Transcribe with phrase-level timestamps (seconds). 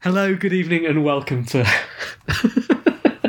[0.00, 1.68] Hello, good evening, and welcome to.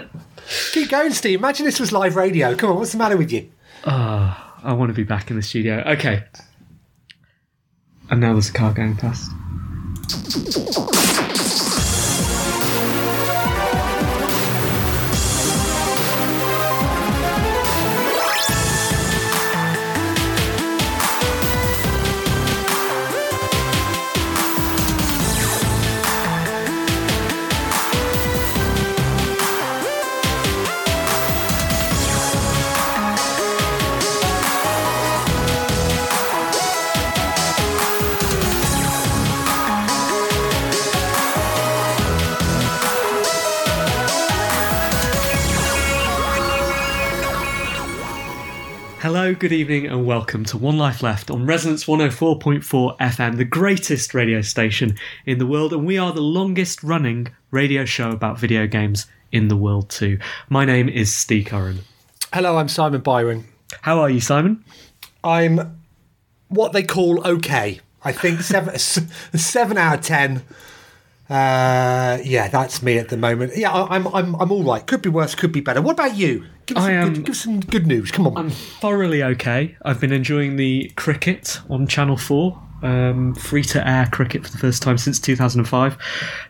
[0.72, 1.40] Keep going, Steve.
[1.40, 2.54] Imagine this was live radio.
[2.56, 3.50] Come on, what's the matter with you?
[3.86, 5.84] Ah, I want to be back in the studio.
[5.88, 6.24] Okay.
[8.12, 9.32] And now there's a car going past.
[49.00, 54.14] Hello, good evening, and welcome to One Life Left on Resonance 104.4 FM, the greatest
[54.14, 58.68] radio station in the world, and we are the longest running radio show about video
[58.68, 60.20] games in the world, too.
[60.50, 61.80] My name is Steve Curran.
[62.34, 63.46] Hello, I'm Simon Byron.
[63.82, 64.66] How are you, Simon?
[65.24, 65.80] I'm
[66.50, 67.80] what they call okay.
[68.04, 70.44] I think seven, seven out of ten.
[71.30, 73.56] Uh, yeah, that's me at the moment.
[73.56, 74.86] Yeah, I- I'm, I'm, I'm all right.
[74.86, 75.82] Could be worse, could be better.
[75.82, 76.46] What about you?
[76.70, 78.12] Give us, I some, am- good, give us some good news.
[78.12, 78.38] Come on.
[78.38, 79.76] I'm thoroughly okay.
[79.84, 82.62] I've been enjoying the cricket on Channel 4.
[82.84, 85.98] Um, free to air cricket for the first time since 2005.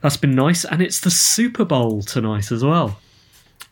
[0.01, 2.99] That's been nice, and it's the Super Bowl tonight as well.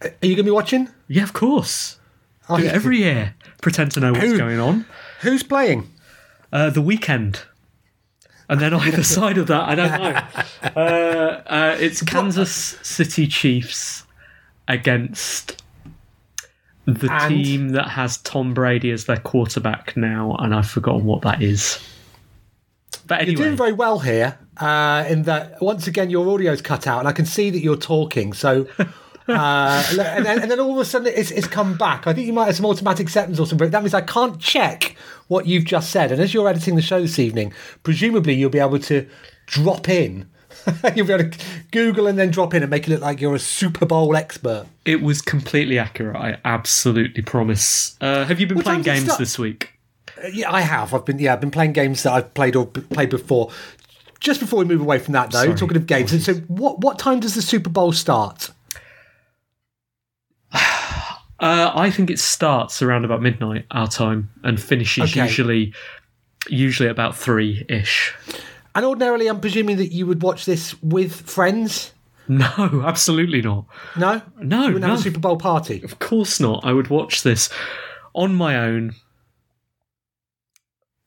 [0.01, 0.87] Are you going to be watching?
[1.09, 1.99] Yeah, of course.
[2.47, 3.35] Oh, Do it every year.
[3.61, 4.37] Pretend to know what's Who?
[4.37, 4.85] going on.
[5.21, 5.89] Who's playing?
[6.53, 7.41] Uh, the Weeknd.
[8.47, 10.71] And then either side of that, I don't know.
[10.81, 14.05] Uh, uh, it's Kansas City Chiefs
[14.69, 15.61] against
[16.87, 17.43] the And?
[17.43, 21.79] team that has Tom Brady as their quarterback now, and I've forgotten what that is.
[23.05, 24.39] But You're doing very well here.
[24.57, 27.75] Uh, in that, once again, your audio's cut out, and I can see that you're
[27.77, 28.33] talking.
[28.33, 32.07] So, uh, and, then, and then all of a sudden, it's, it's come back.
[32.07, 33.69] I think you might have some automatic settings or something.
[33.69, 34.95] That means I can't check
[35.27, 36.11] what you've just said.
[36.11, 39.07] And as you're editing the show this evening, presumably you'll be able to
[39.45, 40.29] drop in.
[40.95, 41.37] you'll be able to
[41.71, 44.65] Google and then drop in and make it look like you're a Super Bowl expert.
[44.85, 46.15] it was completely accurate.
[46.15, 47.95] I absolutely promise.
[48.01, 49.19] Uh, have you been What playing time did it games start?
[49.19, 49.73] this week?
[50.23, 50.93] Uh, Yeah, I have.
[50.93, 53.51] I've been yeah, I've been playing games that I've played or b- played before.
[54.19, 55.55] Just before we move away from that, though, Sorry.
[55.55, 56.25] talking of games.
[56.25, 58.49] So, what what time does the Super Bowl start?
[61.39, 65.21] Uh, I think it starts around about midnight our time and finishes Okay.
[65.21, 65.71] usually
[66.49, 68.11] usually about three ish.
[68.77, 71.93] And ordinarily, I'm presuming that you would watch this with friends.
[72.27, 73.65] No, absolutely not.
[73.97, 75.81] No, No, you wouldn't have a Super Bowl party.
[75.83, 76.63] Of course not.
[76.63, 77.49] I would watch this
[78.13, 78.93] on my own.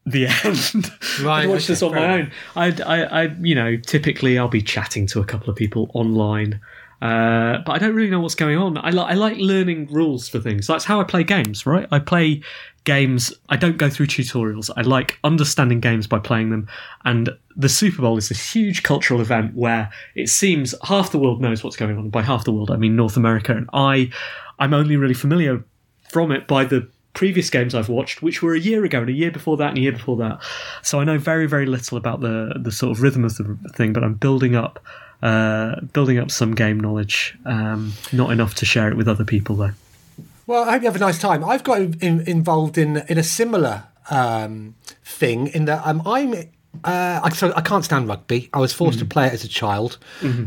[0.05, 0.91] The end.
[1.23, 2.33] Right, I'd watch okay, this on my enough.
[2.57, 2.63] own.
[2.63, 6.61] I'd, I, I, you know, typically I'll be chatting to a couple of people online,
[7.01, 8.77] uh, but I don't really know what's going on.
[8.79, 10.67] I like, I like learning rules for things.
[10.67, 11.89] That's how I play games, right?
[11.91, 12.43] I play
[12.85, 13.33] games.
[13.49, 14.71] I don't go through tutorials.
[14.77, 16.69] I like understanding games by playing them.
[17.05, 21.41] And the Super Bowl is this huge cultural event where it seems half the world
[21.41, 22.11] knows what's going on.
[22.11, 24.11] By half the world, I mean North America, and I,
[24.59, 25.65] I'm only really familiar
[26.11, 29.13] from it by the previous games I've watched, which were a year ago and a
[29.13, 30.39] year before that and a year before that.
[30.83, 33.93] So I know very, very little about the the sort of rhythm of the thing,
[33.93, 34.85] but I'm building up.
[35.23, 39.55] Uh, building up some game knowledge, um, not enough to share it with other people
[39.55, 39.73] though.
[40.47, 41.45] Well, I hope you have a nice time.
[41.45, 44.75] I've got in, involved in in a similar um,
[45.05, 46.35] thing in that um, I'm.
[46.85, 48.49] Uh, I, so I can't stand rugby.
[48.55, 49.99] I was forced to play it as a child.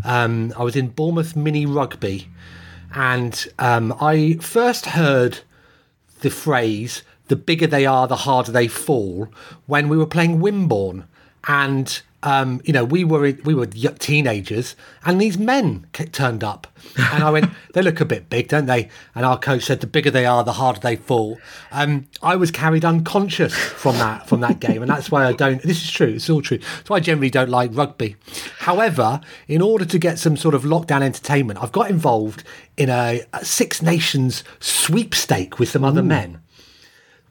[0.03, 2.29] Um, I was in Bournemouth mini rugby,
[2.95, 5.39] and um, I first heard
[6.21, 9.27] the phrase "the bigger they are, the harder they fall"
[9.67, 11.03] when we were playing Wimborne,
[11.47, 14.75] and um, you know, we were we were teenagers,
[15.05, 16.67] and these men turned up,
[16.97, 18.89] and I went, they look a bit big, don't they?
[19.13, 21.37] And our coach said, the bigger they are, the harder they fall.
[21.71, 25.61] Um, I was carried unconscious from that from that game, and that's why I don't.
[25.61, 26.13] This is true.
[26.15, 26.59] It's all true.
[26.59, 28.15] That's why I generally don't like rugby.
[28.59, 32.43] However, in order to get some sort of lockdown entertainment, I've got involved
[32.77, 36.39] in a, a Six Nations sweepstake with some other men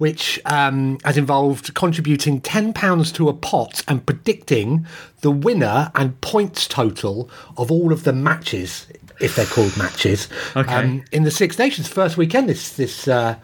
[0.03, 4.85] which um, has involved contributing £10 to a pot and predicting
[5.21, 8.89] the winner and points total of all of the matches,
[9.21, 10.27] if they're called matches,
[10.57, 10.75] Okay.
[10.75, 13.37] um, in the Six Nations first weekend this this uh,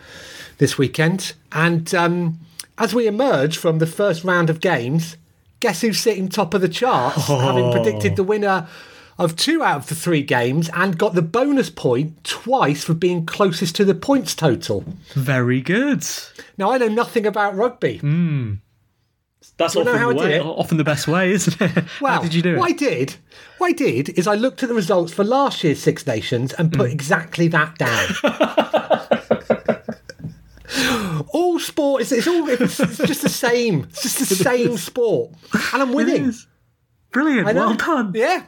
[0.58, 1.32] this weekend.
[1.52, 2.40] And um,
[2.76, 5.16] as we emerge from the first round of games,
[5.60, 8.66] guess who's sitting top of the charts, having predicted the winner
[9.18, 13.26] of two out of the three games and got the bonus point twice for being
[13.26, 14.84] closest to the points total.
[15.14, 16.06] Very good.
[16.56, 17.98] Now I know nothing about rugby.
[17.98, 18.54] Hmm.
[19.56, 20.42] That's Wanna often, know how the I did way, it?
[20.42, 21.84] often the best way, isn't it?
[22.00, 22.58] Well, how did you do it?
[22.58, 23.16] What I did,
[23.58, 26.72] what I did is I looked at the results for last year's Six Nations and
[26.72, 26.92] put hmm.
[26.92, 28.08] exactly that down.
[31.32, 33.88] all sport is it's all it's, it's just the same.
[33.90, 35.32] It's just the same sport,
[35.72, 36.32] and I'm winning.
[37.10, 37.46] Brilliant.
[37.46, 38.12] Well done.
[38.14, 38.44] Yeah.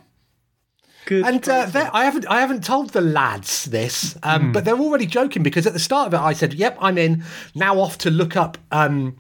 [1.07, 1.25] Good.
[1.27, 4.53] And uh, I haven't I haven't told the lads this, um, Hmm.
[4.53, 7.25] but they're already joking because at the start of it I said, "Yep, I'm in."
[7.55, 8.59] Now off to look up.
[8.71, 9.17] Um,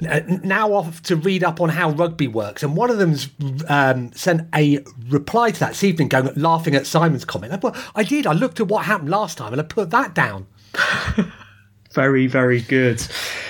[0.00, 3.30] now off to read up on how rugby works, and one of them's
[3.68, 7.54] um, sent a reply to that this evening, going laughing at Simon's comment.
[7.54, 8.26] I, put, I did.
[8.26, 10.46] I looked at what happened last time, and I put that down.
[11.94, 13.02] very, very good.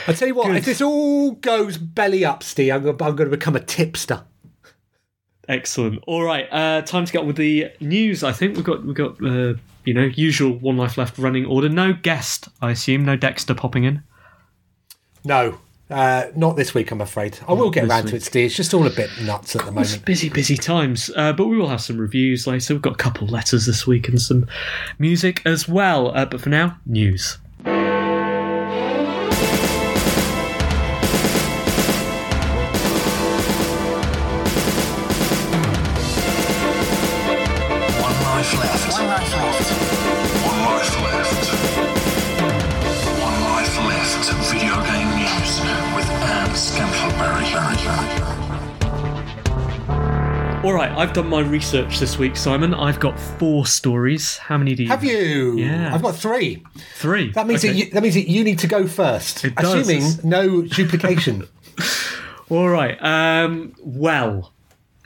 [0.07, 0.57] I tell you what, Good.
[0.59, 4.23] if this all goes belly up, Steve, I'm going to become a tipster.
[5.49, 6.03] Excellent.
[6.07, 8.25] All right, uh, time to get on with the news.
[8.25, 9.55] I think we've got we've got uh,
[9.85, 11.69] you know usual one life left running order.
[11.69, 13.05] No guest, I assume.
[13.05, 14.03] No Dexter popping in.
[15.25, 15.59] No.
[15.89, 17.39] Uh, not this week, I'm afraid.
[17.47, 18.47] I will get around to it, Steve.
[18.47, 20.05] It's just all a bit nuts at the moment.
[20.05, 21.13] busy, busy times.
[21.15, 22.75] Uh, but we will have some reviews later.
[22.75, 24.49] We've got a couple letters this week and some
[24.99, 26.09] music as well.
[26.17, 27.39] Uh, but for now, news.
[50.67, 52.75] All right, I've done my research this week, Simon.
[52.75, 54.37] I've got four stories.
[54.37, 55.57] How many do you Have you?
[55.57, 55.95] Yeah.
[55.95, 56.65] I've got three.
[56.97, 57.31] Three.
[57.31, 57.73] That means Okay.
[57.73, 59.89] that you, that means that you need to go first, It does.
[59.89, 61.47] assuming no duplication.
[62.51, 63.01] All right.
[63.01, 64.53] Um, well,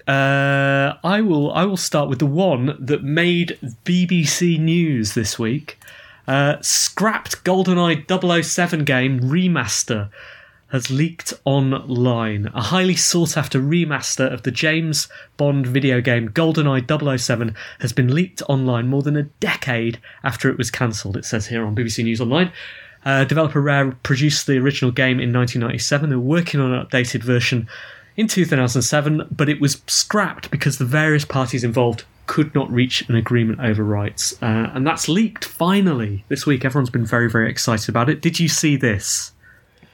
[0.08, 1.52] uh, I will.
[1.52, 5.78] I will start with the one that made BBC News this week.
[6.26, 10.08] Uh, scrapped GoldenEye 007 game remaster
[10.70, 12.46] has leaked online.
[12.55, 18.14] A highly sought after remaster of the James Bond video game GoldenEye 007 has been
[18.14, 22.05] leaked online more than a decade after it was cancelled, it says here on BBC
[22.05, 22.52] News Online.
[23.05, 26.11] Uh, developer Rare produced the original game in 1997.
[26.11, 27.69] They were working on an updated version
[28.16, 33.16] in 2007, but it was scrapped because the various parties involved could not reach an
[33.16, 34.40] agreement over rights.
[34.43, 36.64] Uh, and that's leaked finally this week.
[36.64, 38.20] Everyone's been very, very excited about it.
[38.20, 39.32] Did you see this?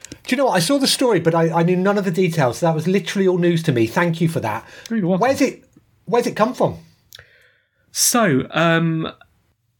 [0.09, 0.55] Do you know what?
[0.55, 2.59] I saw the story, but I, I knew none of the details.
[2.59, 3.87] That was literally all news to me.
[3.87, 4.65] Thank you for that.
[4.89, 5.63] Where's it?
[6.05, 6.77] Where's it come from?
[7.91, 9.11] So, um,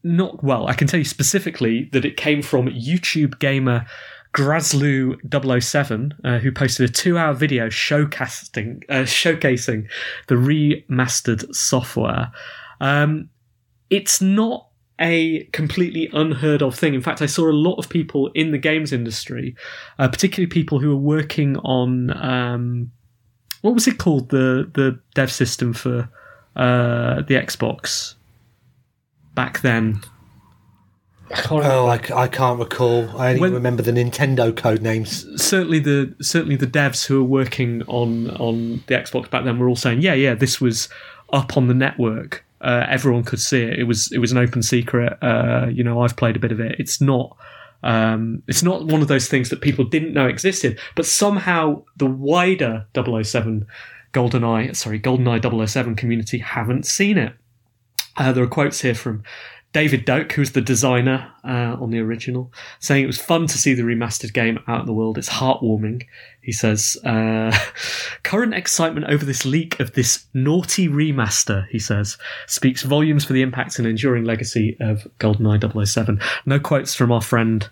[0.02, 0.66] not well.
[0.66, 3.86] I can tell you specifically that it came from YouTube gamer
[4.34, 9.88] Grazlu007, uh, who posted a two-hour video showcasing uh, showcasing
[10.28, 12.30] the remastered software.
[12.80, 13.30] Um,
[13.90, 14.67] it's not
[15.00, 16.94] a completely unheard of thing.
[16.94, 19.54] In fact, I saw a lot of people in the games industry,
[19.98, 22.90] uh, particularly people who were working on um,
[23.62, 26.08] what was it called the the dev system for
[26.56, 28.14] uh, the Xbox
[29.34, 30.00] back then.
[31.30, 31.74] I can't remember.
[31.74, 33.10] Oh, I, c- I can't recall.
[33.18, 35.26] I only When- remember the Nintendo code names.
[35.42, 39.68] certainly the certainly the devs who were working on on the Xbox back then were
[39.68, 40.88] all saying, yeah, yeah, this was
[41.32, 42.44] up on the network.
[42.60, 43.78] Uh, everyone could see it.
[43.78, 45.16] It was it was an open secret.
[45.22, 46.76] Uh, you know, I've played a bit of it.
[46.78, 47.36] It's not.
[47.82, 52.06] Um, it's not one of those things that people didn't know existed, but somehow the
[52.06, 53.66] wider 007
[54.12, 57.34] GoldenEye, sorry, GoldenEye 007 community haven't seen it.
[58.16, 59.22] Uh, there are quotes here from
[59.72, 63.74] David Doak, who's the designer uh, on the original, saying it was fun to see
[63.74, 65.18] the remastered game out in the world.
[65.18, 66.06] It's heartwarming.
[66.40, 67.56] He says, uh,
[68.22, 73.42] current excitement over this leak of this naughty remaster, he says, speaks volumes for the
[73.42, 76.18] impact and enduring legacy of GoldenEye 007.
[76.46, 77.68] No quotes from our friend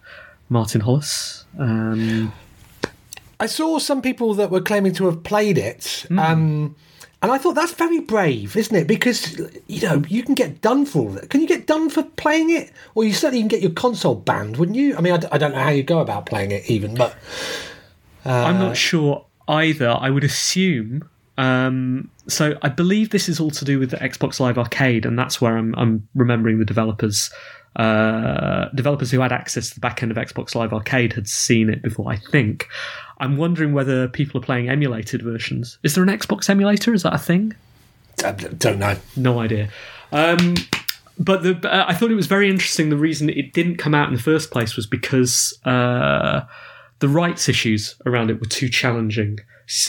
[0.50, 1.47] Martin Hollis.
[1.59, 2.33] Um,
[3.41, 6.05] I saw some people that were claiming to have played it.
[6.09, 6.19] Hmm.
[6.19, 6.76] Um,
[7.23, 8.87] And I thought that's very brave, isn't it?
[8.87, 11.31] Because you know you can get done for all that.
[11.31, 12.71] Can you get done for playing it?
[12.95, 14.97] Well, you certainly can get your console banned, wouldn't you?
[14.97, 17.17] I mean, I, d- I don't know how you go about playing it, even, but
[18.25, 19.97] I'm Uh, not sure either.
[19.99, 21.09] I would assume.
[21.39, 25.19] Um, so I believe this is all to do with the Xbox Live Arcade, and
[25.19, 27.31] that's where I'm, I'm remembering the developers.
[27.77, 31.69] Uh, developers who had access to the back end of Xbox Live Arcade had seen
[31.69, 32.11] it before.
[32.11, 32.69] I think.
[33.19, 35.79] I'm wondering whether people are playing emulated versions.
[35.83, 36.93] Is there an Xbox emulator?
[36.93, 37.55] Is that a thing?
[38.25, 38.97] I don't know.
[39.17, 39.71] No idea.
[40.13, 40.55] Um,
[41.19, 42.91] but the, uh, I thought it was very interesting.
[42.91, 46.43] The reason it didn't come out in the first place was because uh,
[46.99, 49.39] the rights issues around it were too challenging.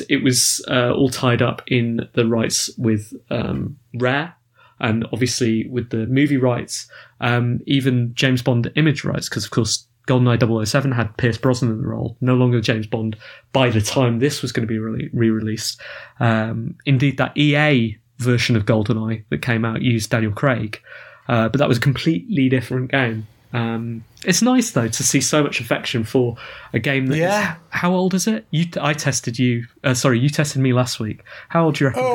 [0.10, 4.34] It was uh, all tied up in the rights with um, Rare,
[4.80, 9.86] and obviously with the movie rights, um, even James Bond image rights, because of course.
[10.08, 13.16] GoldenEye 007 had Pierce Brosnan in the role, no longer James Bond
[13.54, 15.80] by the time this was going to be re released.
[16.20, 20.82] Um, indeed, that EA version of GoldenEye that came out used Daniel Craig,
[21.28, 23.28] uh, but that was a completely different game.
[23.54, 26.36] Um, it's nice though to see so much affection for
[26.74, 27.56] a game that is- Yeah.
[27.70, 28.46] how old is it?
[28.52, 29.66] You, I tested you.
[29.86, 31.22] Uh, sorry, you tested me last week.
[31.48, 32.04] How old do you reckon?
[32.04, 32.10] Is?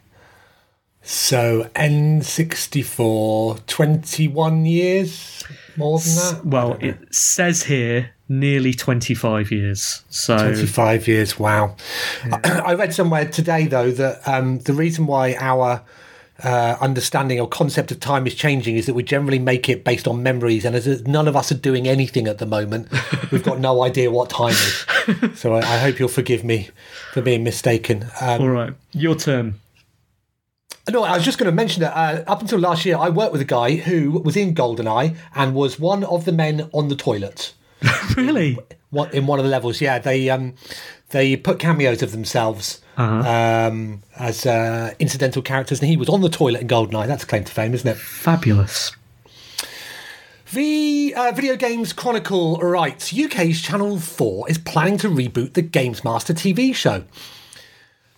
[1.08, 5.44] So N64, 21 years?
[5.76, 6.44] More than that?
[6.44, 10.02] Well, it says here nearly 25 years.
[10.08, 11.76] So 25 years, wow.
[12.24, 15.80] I, I read somewhere today, though, that um, the reason why our
[16.42, 20.08] uh, understanding or concept of time is changing is that we generally make it based
[20.08, 22.88] on memories, and as none of us are doing anything at the moment,
[23.30, 24.86] we've got no idea what time is.
[25.36, 26.68] So I, I hope you'll forgive me
[27.12, 28.06] for being mistaken.
[28.20, 29.60] Um, all right, your turn.
[30.88, 33.32] No, I was just going to mention that uh, up until last year, I worked
[33.32, 36.96] with a guy who was in GoldenEye and was one of the men on the
[36.96, 37.54] toilet.
[38.16, 38.56] Really?
[38.90, 39.80] What in one of the levels?
[39.80, 40.54] Yeah, they um,
[41.10, 46.30] they put cameos of themselves um, as uh, incidental characters, and he was on the
[46.30, 47.06] toilet in GoldenEye.
[47.06, 47.98] That's a claim to fame, isn't it?
[47.98, 48.92] Fabulous.
[50.52, 56.04] The uh, Video Games Chronicle writes UK's Channel 4 is planning to reboot the Games
[56.04, 57.02] Master TV show.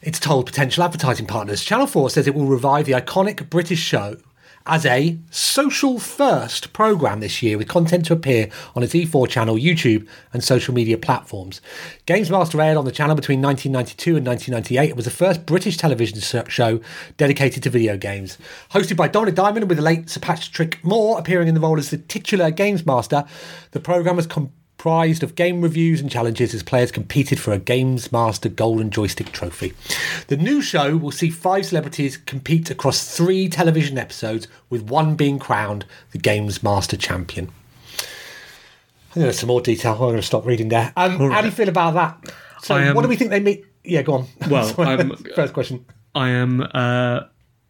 [0.00, 1.64] It's told potential advertising partners.
[1.64, 4.17] Channel 4 says it will revive the iconic British show
[4.64, 9.57] as a social first programme this year with content to appear on its E4 channel,
[9.57, 11.61] YouTube, and social media platforms.
[12.07, 14.90] Games Master aired on the channel between 1992 and 1998.
[14.90, 16.81] It was the first British television show
[17.17, 18.38] dedicated to video games.
[18.71, 21.90] Hosted by Dominic Diamond with the late Sir Patrick Moore appearing in the role as
[21.90, 23.25] the titular Games Master,
[23.73, 24.28] the programme was
[24.78, 29.32] comprised of game reviews and challenges as players competed for a Games Master Golden Joystick
[29.32, 29.73] trophy.
[30.28, 35.40] The new show will see five celebrities compete across three television episodes, with one being
[35.40, 37.50] crowned the Games Master champion.
[37.99, 39.94] I think there's some more detail.
[39.94, 40.92] I'm going to stop reading there.
[40.97, 42.32] Um, How do you feel about that?
[42.62, 43.64] So, am- what do we think they meet?
[43.82, 44.26] Yeah, go on.
[44.49, 45.85] Well, Sorry, I'm- first question.
[46.14, 47.23] I am uh,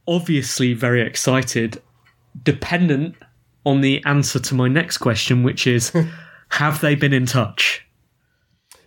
[0.07, 1.81] obviously very excited,
[2.43, 3.15] dependent
[3.65, 5.91] on the answer to my next question, which is
[6.51, 7.85] have they been in touch?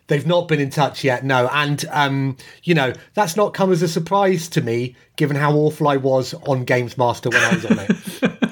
[0.08, 1.48] They've not been in touch yet, no.
[1.54, 5.88] And, um, you know, that's not come as a surprise to me, given how awful
[5.88, 8.52] I was on Games Master when I was on it.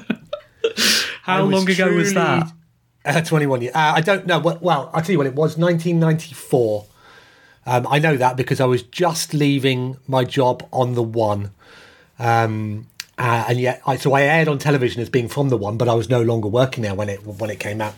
[1.22, 2.50] How long ago was that?
[3.04, 3.74] Uh, 21 years.
[3.74, 4.38] Uh, I don't know.
[4.38, 6.86] Well, well, I'll tell you what, it was 1994.
[7.66, 11.52] Um, I know that because I was just leaving my job on the one.
[12.18, 12.88] Um,
[13.18, 15.88] uh, and yet, I, so I aired on television as being from the one, but
[15.88, 17.94] I was no longer working there when it when it came out.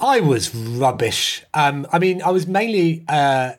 [0.00, 1.44] I was rubbish.
[1.52, 3.52] Um, I mean, I was mainly uh,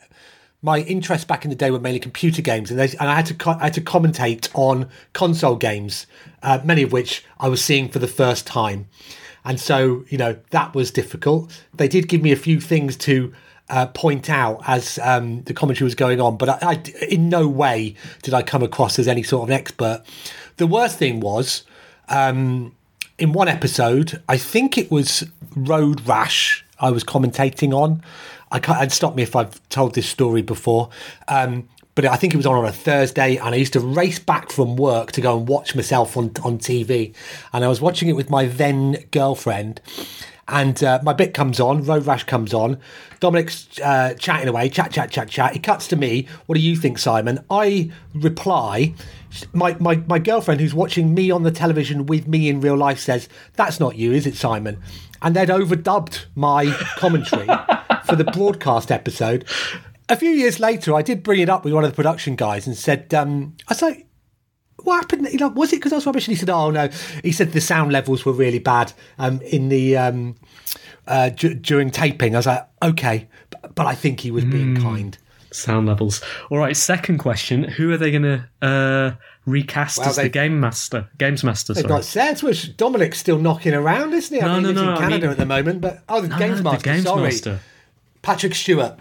[0.62, 3.26] my interests back in the day were mainly computer games, and, they, and I had
[3.28, 6.08] to co- I had to commentate on console games,
[6.44, 8.88] uh, many of which I was seeing for the first time,
[9.46, 11.64] and so you know that was difficult.
[11.74, 13.34] They did give me a few things to
[13.70, 17.48] uh, point out as um, the commentary was going on, but I, I in no
[17.48, 20.04] way did I come across as any sort of an expert.
[20.58, 21.64] The worst thing was.
[22.10, 22.76] Um,
[23.18, 25.24] in one episode, I think it was
[25.56, 28.02] Road Rash I was commentating on.
[28.52, 30.90] I can't, and stop me if I've told this story before.
[31.28, 34.20] Um, but I think it was on on a Thursday, and I used to race
[34.20, 37.14] back from work to go and watch myself on on TV.
[37.54, 39.82] And I was watching it with my then girlfriend,
[40.48, 42.80] and uh, my bit comes on, Road Rash comes on.
[43.20, 45.54] Dominic's uh, chatting away, chat, chat, chat, chat.
[45.54, 46.28] He cuts to me.
[46.46, 47.44] What do you think, Simon?
[47.50, 48.94] I reply.
[49.54, 53.00] My, my, my girlfriend, who's watching me on the television with me in real life,
[53.00, 54.80] says, That's not you, is it, Simon?
[55.22, 56.66] And they'd overdubbed my
[56.98, 57.46] commentary
[58.06, 59.46] for the broadcast episode.
[60.10, 62.68] A few years later, I did bring it up with one of the production guys
[62.68, 64.08] and said, um, I was like,
[64.84, 65.28] what happened?
[65.32, 66.28] You know, was it because I was rubbish?
[66.28, 66.90] And he said, "Oh no."
[67.24, 70.36] He said the sound levels were really bad um, in the um,
[71.06, 72.34] uh, d- during taping.
[72.34, 74.82] I was like, okay, but, but I think he was being Hmm.
[74.82, 75.18] kind.
[75.52, 76.22] Sound levels.
[76.50, 76.76] All right.
[76.78, 79.12] Second question: Who are they going to uh,
[79.46, 81.10] recast Well, as the game master?
[81.18, 81.74] Games master.
[81.74, 81.94] They've Sorry.
[81.96, 84.42] got sets, which Dominic's still knocking around, isn't he?
[84.42, 86.30] I No, mean, no, no, in I Canada mean- at the moment, but oh, the
[86.30, 86.78] No, Games Master.
[86.80, 87.60] the Games sorry, Master.
[88.22, 88.98] Patrick Stewart.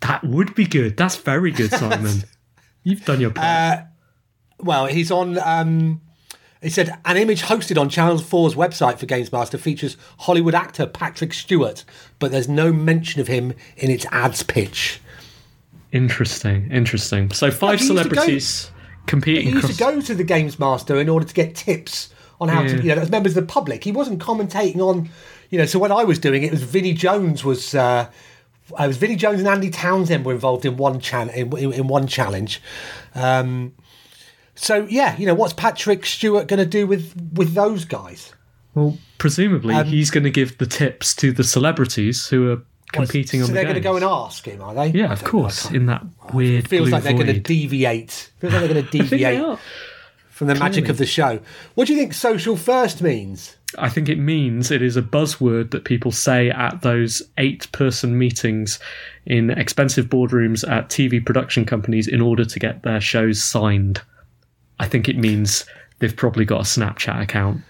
[0.00, 0.96] That would be good.
[0.96, 2.24] That's very good, Simon.
[2.82, 3.84] You've done your part.
[4.58, 5.38] Well, he's on.
[5.38, 6.00] Um,
[6.62, 10.86] he said an image hosted on Channel 4's website for Games Master features Hollywood actor
[10.86, 11.84] Patrick Stewart,
[12.18, 15.00] but there's no mention of him in its ads pitch.
[15.92, 16.70] interesting.
[16.70, 17.30] Interesting.
[17.32, 18.70] So five used go- celebrities
[19.06, 19.46] competing.
[19.46, 22.48] He used across- to go to the Games Master in order to get tips on
[22.48, 22.68] how Yeah.
[22.76, 23.84] to, you know, as members of the public.
[23.84, 25.08] He wasn't commentating on,
[25.50, 25.66] you know.
[25.66, 27.74] So when I was doing it, it was Vinnie Jones was.
[27.74, 28.06] Uh,
[28.78, 31.88] I was Vinnie Jones and Andy Townsend were involved in one chan- in, in, in
[31.88, 32.62] one challenge.
[33.16, 33.72] Um,
[34.60, 38.34] so yeah, you know, what's Patrick Stewart going to do with with those guys?
[38.74, 42.62] Well, presumably Um, he's going to give the tips to the celebrities who are
[42.92, 44.88] competing so on the they're going to go and ask him, are they?
[44.88, 45.70] Yeah, of don't know, I course.
[45.70, 48.30] In that weird feels blue like they're going to deviate.
[48.38, 49.58] Feels like they're going to I think they deviate
[50.28, 51.40] from the magic of the show.
[51.74, 53.56] What do you think social first means?
[53.78, 58.18] I think it means it is a buzzword that people say at those eight person
[58.18, 58.78] meetings
[59.26, 64.02] in expensive boardrooms at TV production companies in order to get their shows signed.
[64.80, 65.66] I think it means
[65.98, 67.60] they've probably got a Snapchat account.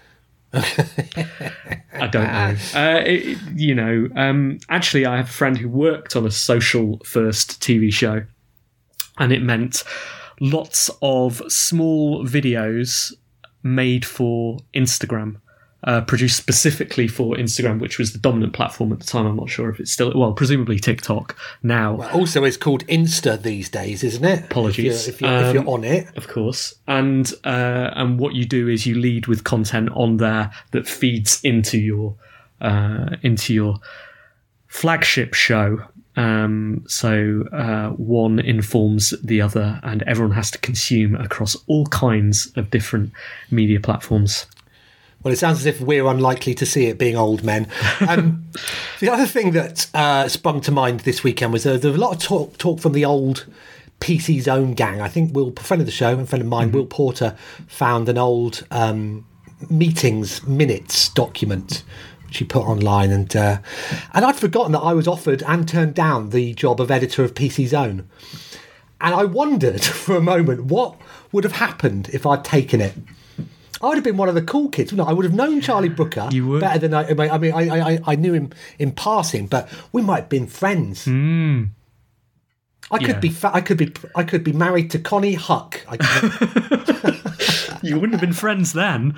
[0.53, 2.55] I don't know.
[2.73, 6.99] Uh, it, you know, um, actually, I have a friend who worked on a social
[7.03, 8.23] first TV show,
[9.17, 9.83] and it meant
[10.39, 13.13] lots of small videos
[13.61, 15.41] made for Instagram,
[15.83, 19.25] uh, produced specifically for Instagram, which was the dominant platform at the time.
[19.25, 22.01] I'm not sure if it's still, well, presumably TikTok now.
[22.11, 24.43] Also, it's called Insta these days, isn't it?
[24.45, 25.07] Apologies.
[25.07, 26.17] If you're, if you're, if Um, you're on it.
[26.17, 26.75] of course.
[26.87, 31.39] And uh, and what you do is you lead with content on there that feeds
[31.43, 32.15] into your
[32.61, 33.79] uh, into your
[34.67, 35.79] flagship show.
[36.17, 42.51] Um, so uh, one informs the other, and everyone has to consume across all kinds
[42.55, 43.11] of different
[43.49, 44.45] media platforms.
[45.23, 47.67] Well, it sounds as if we're unlikely to see it being old men.
[48.07, 48.45] Um,
[48.99, 52.03] the other thing that uh, sprung to mind this weekend was uh, there was a
[52.03, 53.45] lot of talk, talk from the old
[53.99, 55.01] PC Zone gang.
[55.01, 58.09] I think Will, a friend of the show, and friend of mine, Will Porter, found
[58.09, 59.25] an old um,
[59.69, 61.83] meetings minutes document
[62.31, 63.59] which he put online, and uh,
[64.13, 67.33] and I'd forgotten that I was offered and turned down the job of editor of
[67.33, 68.09] PC Zone.
[69.01, 70.95] And I wondered for a moment what
[71.33, 72.93] would have happened if I'd taken it.
[73.81, 75.13] I would have been one of the cool kids, wouldn't I?
[75.13, 77.07] Would have known Charlie Brooker better than I.
[77.09, 81.05] I mean, I, I, I, knew him in passing, but we might have been friends.
[81.05, 81.63] Hmm.
[82.91, 83.19] I could Yeah.
[83.19, 85.79] be, fa- I could be, I could be married to Konnie Huq.
[85.87, 85.97] I
[87.83, 89.15] You wouldn't have been friends then.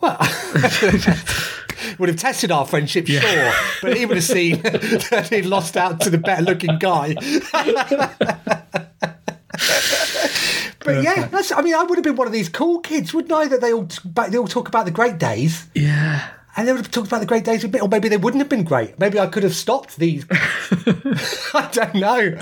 [0.00, 0.16] well,
[1.98, 6.00] would have tested our friendship, sure, but he would have seen that he'd lost out
[6.00, 7.14] to the better-looking guy.
[10.84, 13.32] But yeah, that's, I mean, I would have been one of these cool kids, wouldn't
[13.32, 13.48] I?
[13.48, 13.88] That they all
[14.28, 15.66] they all talk about the great days.
[15.74, 16.28] Yeah.
[16.56, 18.40] And they would have talked about the great days a bit, or maybe they wouldn't
[18.40, 18.96] have been great.
[18.96, 20.24] Maybe I could have stopped these.
[20.30, 22.38] I don't know.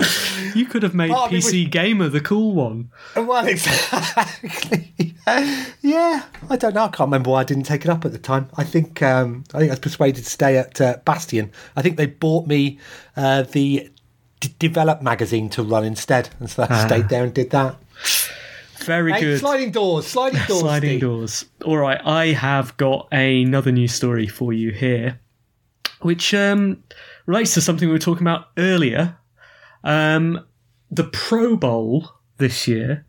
[0.53, 2.91] You could have made Oh, PC Gamer the cool one.
[3.15, 3.47] Well,
[4.17, 4.93] exactly.
[5.81, 6.83] yeah, I don't know.
[6.83, 8.49] I can't remember why I didn't take it up at the time.
[8.55, 11.51] I think um, I think I was persuaded to stay at uh, Bastion.
[11.75, 12.77] I think they bought me
[13.17, 13.89] uh, the
[14.41, 17.77] D- Develop magazine to run instead, and so I stayed there and did that.
[18.85, 19.39] Very Hey, good.
[19.39, 21.01] sliding doors, sliding doors, Sliding Steve.
[21.01, 21.45] doors.
[21.65, 25.19] All right, I have got another news story for you here,
[26.01, 26.83] which um,
[27.25, 29.17] relates to something we were talking about earlier.
[29.83, 30.45] Um,
[30.91, 33.05] the Pro Bowl this year.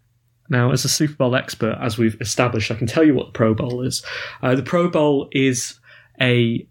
[0.51, 3.33] Now, as a Super Bowl expert, as we've established, I can tell you what the
[3.33, 4.05] Pro Bowl is.
[4.43, 5.81] Uh, the Pro Bowl is
[6.21, 6.67] a.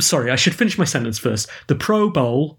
[0.00, 1.48] Sorry, I should finish my sentence first.
[1.68, 2.58] The Pro Bowl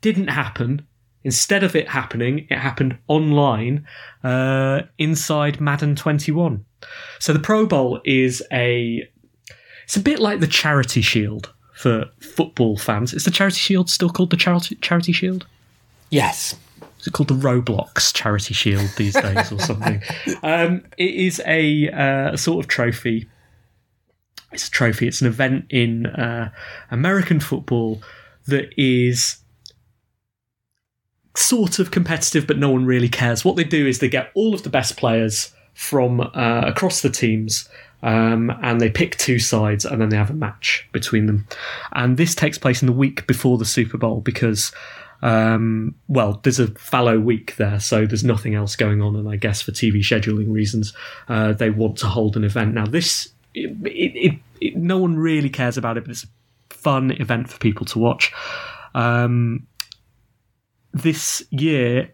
[0.00, 0.86] didn't happen.
[1.24, 3.86] Instead of it happening, it happened online
[4.24, 6.64] uh, inside Madden 21.
[7.18, 9.08] So the Pro Bowl is a.
[9.84, 13.12] It's a bit like the Charity Shield for football fans.
[13.12, 15.46] Is the Charity Shield still called the Charity Charity Shield?
[16.10, 16.54] Yes.
[17.00, 20.02] Is it called the Roblox Charity Shield these days or something?
[20.44, 23.28] Um, it is a uh, sort of trophy.
[24.52, 25.06] It's a trophy.
[25.06, 26.50] It's an event in uh,
[26.90, 28.02] American football
[28.46, 29.41] that is
[31.34, 33.44] sort of competitive, but no one really cares.
[33.44, 37.10] What they do is they get all of the best players from uh, across the
[37.10, 37.68] teams.
[38.04, 41.46] Um, and they pick two sides and then they have a match between them.
[41.92, 44.72] And this takes place in the week before the Super Bowl because
[45.22, 49.36] um, well, there's a fallow week there, so there's nothing else going on, and I
[49.36, 50.92] guess for TV scheduling reasons,
[51.28, 52.74] uh, they want to hold an event.
[52.74, 57.12] Now, this, it, it, it, no one really cares about it, but it's a fun
[57.12, 58.32] event for people to watch.
[58.96, 59.68] Um,
[60.92, 62.12] this year,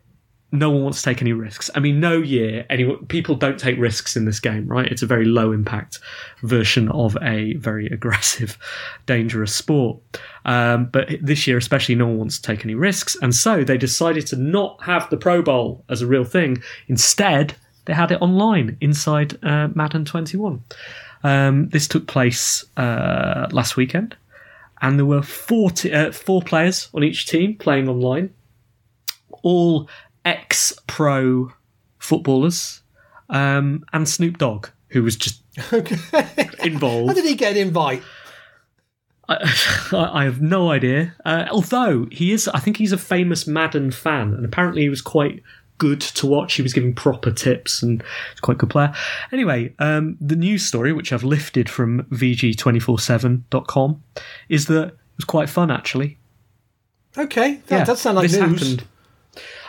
[0.51, 1.71] no one wants to take any risks.
[1.75, 4.87] I mean, no year, anyone, people don't take risks in this game, right?
[4.87, 5.99] It's a very low impact
[6.43, 8.57] version of a very aggressive,
[9.07, 9.99] dangerous sport.
[10.47, 13.17] Um, but this year, especially, no one wants to take any risks.
[13.21, 16.63] And so they decided to not have the Pro Bowl as a real thing.
[16.87, 20.63] Instead, they had it online inside uh, Madden 21.
[21.25, 24.17] Um, this took place uh, last weekend.
[24.81, 28.33] And there were 40, uh, four players on each team playing online,
[29.49, 29.89] all
[30.25, 31.51] ex pro
[31.99, 32.83] footballers,
[33.31, 35.43] um, and Snoop Dogg, who was just
[36.63, 37.09] involved.
[37.09, 38.03] How did he get an invite?
[39.29, 39.41] I,
[39.93, 41.15] I have no idea.
[41.25, 45.03] Uh, although he is, I think he's a famous Madden fan, and apparently he was
[45.03, 45.43] quite
[45.79, 46.55] good to watch.
[46.55, 48.03] He was giving proper tips and
[48.43, 48.93] quite a good player.
[49.33, 54.03] Anyway, um, the news story, which I've lifted from VG247.com,
[54.49, 56.19] is that it was quite fun actually.
[57.17, 58.61] Okay, that does sound like this news.
[58.61, 58.85] happened.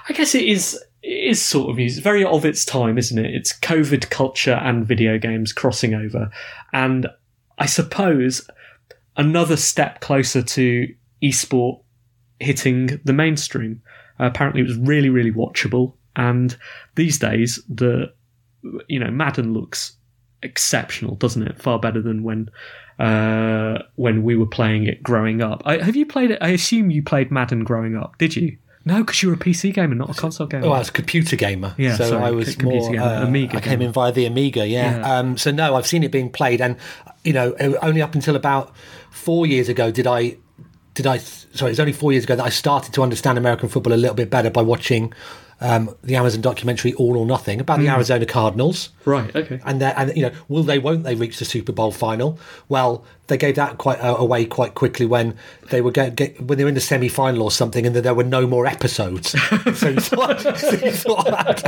[0.10, 0.82] I guess it is.
[1.02, 1.80] It is sort of.
[1.80, 3.34] It's very of its time, isn't it?
[3.34, 6.30] It's COVID culture and video games crossing over,
[6.74, 7.08] and
[7.60, 8.50] I suppose
[9.16, 10.88] another step closer to
[11.24, 11.82] esport
[12.40, 13.82] hitting the mainstream.
[14.20, 16.58] Uh, apparently, it was really, really watchable, and
[16.96, 18.12] these days the
[18.88, 19.96] you know Madden looks
[20.42, 21.62] exceptional, doesn't it?
[21.62, 22.50] Far better than when
[22.98, 25.62] uh, when we were playing it growing up.
[25.66, 26.40] I, have you played it?
[26.42, 28.18] I assume you played Madden growing up.
[28.18, 28.58] Did you?
[28.90, 30.66] No, because you were a PC gamer, not a console gamer.
[30.68, 31.74] Oh, I was a computer gamer.
[31.78, 32.92] Yeah, so sorry, I was c- computer more.
[32.94, 33.86] gamer, uh, Amiga I came gamer.
[33.86, 34.68] in via the Amiga.
[34.68, 34.98] Yeah.
[35.00, 35.18] Yeah.
[35.20, 36.76] Um, so no, I've seen it being played, and
[37.24, 38.74] you know, only up until about
[39.12, 40.38] four years ago did I.
[40.96, 41.18] Did I?
[41.20, 43.96] Sorry, it was only four years ago that I started to understand American football a
[43.96, 45.14] little bit better by watching
[45.62, 47.96] um, the Amazon documentary All or Nothing about the Hmm.
[47.96, 48.90] Arizona Cardinals.
[49.06, 49.34] Right.
[49.36, 49.60] Okay.
[49.66, 52.38] and and you know will they won't they reach the Super Bowl final?
[52.68, 55.38] Well, they gave that quite uh, away quite quickly when
[55.70, 58.02] they were get, get, when they were in the semi final or something, and that
[58.02, 59.30] there were no more episodes.
[59.76, 61.62] so you thought, so thought.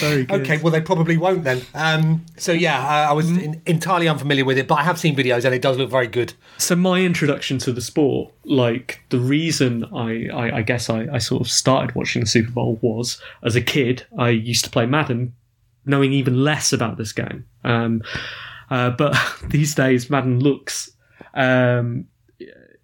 [0.00, 0.40] Very good.
[0.40, 1.62] okay, well they probably won't then.
[1.74, 5.14] Um, so yeah, I, I was in, entirely unfamiliar with it, but I have seen
[5.14, 6.34] videos and it does look very good.
[6.58, 11.18] So my introduction to the sport, like the reason I, I, I guess I, I
[11.18, 14.86] sort of started watching the Super Bowl was as a kid I used to play
[14.86, 15.34] Madden,
[15.84, 17.46] knowing even less about this game.
[17.64, 18.02] Um,
[18.72, 19.14] uh, but
[19.48, 20.90] these days Madden looks,
[21.34, 22.06] um,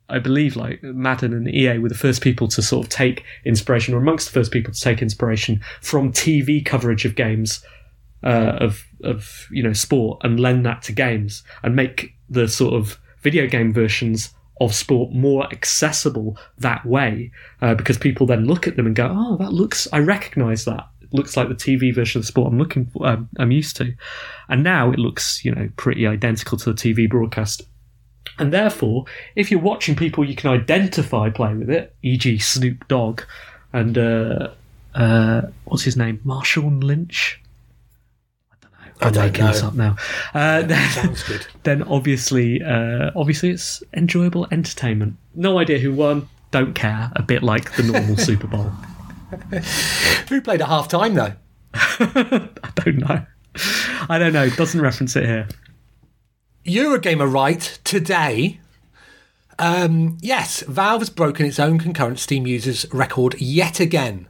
[0.08, 3.94] I believe, like Madden and EA were the first people to sort of take inspiration,
[3.94, 7.64] or amongst the first people to take inspiration from TV coverage of games
[8.22, 12.74] uh, of of you know sport and lend that to games and make the sort
[12.74, 17.30] of video game versions of sport more accessible that way
[17.62, 20.88] uh, because people then look at them and go oh that looks i recognize that
[21.12, 23.94] looks like the tv version of sport i'm looking for um, i'm used to
[24.48, 27.62] and now it looks you know pretty identical to the tv broadcast
[28.38, 29.04] and therefore
[29.36, 33.22] if you're watching people you can identify play with it e.g snoop dogg
[33.72, 34.48] and uh,
[34.94, 37.40] uh, what's his name marshawn lynch
[39.00, 39.20] I'm don't know.
[39.20, 39.96] I'm making this up now.
[40.34, 41.46] Uh, then, Sounds good.
[41.62, 45.16] then obviously, uh, obviously, it's enjoyable entertainment.
[45.34, 46.28] No idea who won.
[46.50, 47.12] Don't care.
[47.14, 48.72] A bit like the normal Super Bowl.
[50.28, 51.32] Who played at half time though?
[51.74, 53.26] I don't know.
[54.08, 54.48] I don't know.
[54.50, 55.48] Doesn't reference it here.
[56.64, 58.60] Eurogamer write today.
[59.58, 64.28] Um, yes, Valve has broken its own concurrent Steam users record yet again.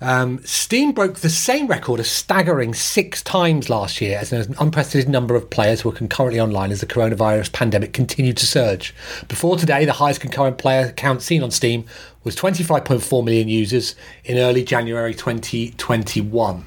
[0.00, 5.10] Um, Steam broke the same record a staggering six times last year as an unprecedented
[5.10, 8.94] number of players were concurrently online as the coronavirus pandemic continued to surge.
[9.26, 11.84] Before today, the highest concurrent player count seen on Steam
[12.28, 16.64] was 25.4 million users in early January 2021.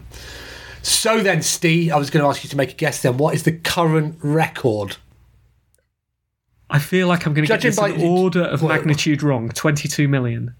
[0.81, 3.17] So then, Steve, I was going to ask you to make a guess then.
[3.17, 4.97] What is the current record?
[6.69, 9.21] I feel like I'm going to get Judging this by- in order of Well- magnitude
[9.21, 9.49] wrong.
[9.49, 10.55] 22 million.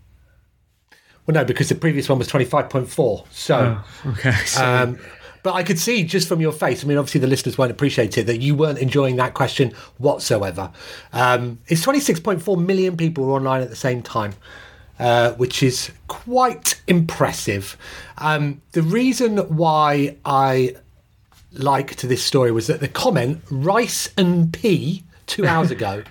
[1.25, 3.25] Well, no, because the previous one was 25.4.
[3.31, 4.31] So, Oh, okay.
[4.45, 4.99] So, um,
[5.43, 8.15] but I could see just from your face, I mean, obviously the listeners won't appreciate
[8.17, 10.71] it, that you weren't enjoying that question whatsoever.
[11.13, 14.33] Um, it's 26.4 million people were online at the same time.
[15.01, 17.75] Uh, which is quite impressive.
[18.19, 20.75] Um, the reason why I
[21.51, 26.03] liked this story was that the comment rice and pea two hours ago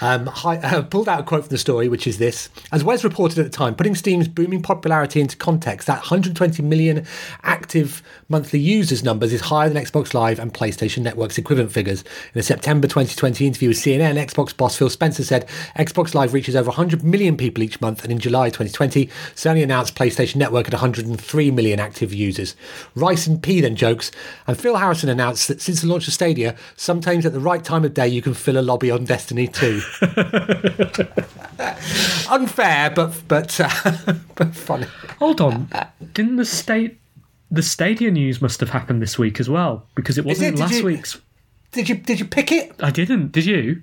[0.00, 2.48] um, hi, uh, pulled out a quote from the story which is this.
[2.72, 7.06] As wes reported at the time putting steam's booming popularity into context that 120 million
[7.42, 12.02] active monthly users numbers is higher than xbox live and playstation network's equivalent figures.
[12.34, 16.56] In a september 2020 interview with cnn xbox boss phil spencer said xbox live reaches
[16.56, 20.72] over 100 million people each month and in july 2020 sony announced playstation network at
[20.72, 22.54] 103 million active users.
[22.94, 24.10] Rice and pea then jokes
[24.46, 27.84] and phil harrison announced that since the launch of stadia sometimes at the right time
[27.84, 29.82] of day you can fill a lobby on Destiny 2.
[32.30, 34.86] Unfair, but but uh, but funny.
[35.18, 35.68] Hold on,
[36.14, 36.98] didn't the state
[37.50, 40.60] the Stadia news must have happened this week as well because it wasn't it?
[40.60, 41.20] Last you- week's.
[41.72, 42.72] Did you did you pick it?
[42.80, 43.32] I didn't.
[43.32, 43.82] Did you?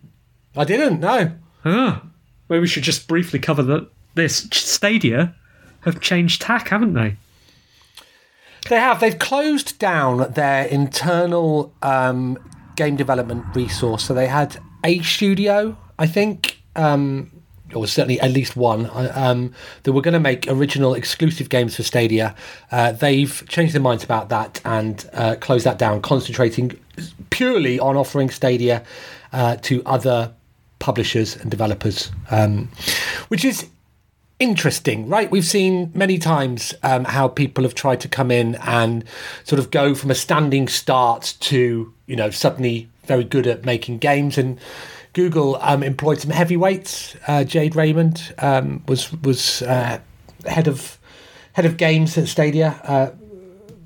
[0.58, 1.00] I didn't.
[1.00, 1.32] No.
[1.64, 2.02] Ah,
[2.50, 3.88] maybe we should just briefly cover that.
[4.16, 5.36] This Stadia
[5.82, 7.18] have changed tack, haven't they?
[8.70, 9.00] They have.
[9.00, 12.40] They've closed down their internal um,
[12.76, 14.04] game development resource.
[14.06, 17.32] So they had a studio, I think, um,
[17.74, 21.84] or certainly at least one, um, that were going to make original exclusive games for
[21.84, 22.36] Stadia.
[22.72, 26.80] Uh, they've changed their minds about that and uh, closed that down, concentrating
[27.30, 28.84] purely on offering Stadia
[29.34, 30.34] uh, to other
[30.80, 32.70] publishers and developers, um,
[33.30, 33.68] which is
[34.40, 35.32] interesting, right?
[35.32, 39.04] We've seen many times um, how people have tried to come in and
[39.44, 44.00] sort of go from a standing start to, you know, suddenly very good at making
[44.00, 44.38] games.
[44.38, 44.60] And
[45.14, 47.16] Google um, employed some heavyweights.
[47.28, 50.00] Uh, Jade Raymond um, was was uh,
[50.46, 50.98] head of
[51.54, 52.80] head of games at Stadia.
[52.84, 53.12] Uh,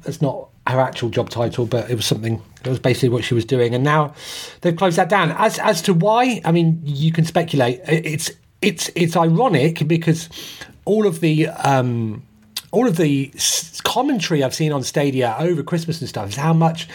[0.02, 2.42] that's not her actual job title, but it was something.
[2.64, 4.14] It was basically what she was doing, and now
[4.62, 5.32] they've closed that down.
[5.32, 7.82] As as to why, I mean, you can speculate.
[7.86, 8.32] It's
[8.62, 10.30] it's it's ironic because
[10.86, 12.24] all of the um,
[12.72, 13.32] all of the
[13.84, 16.88] commentary I've seen on Stadia over Christmas and stuff is how much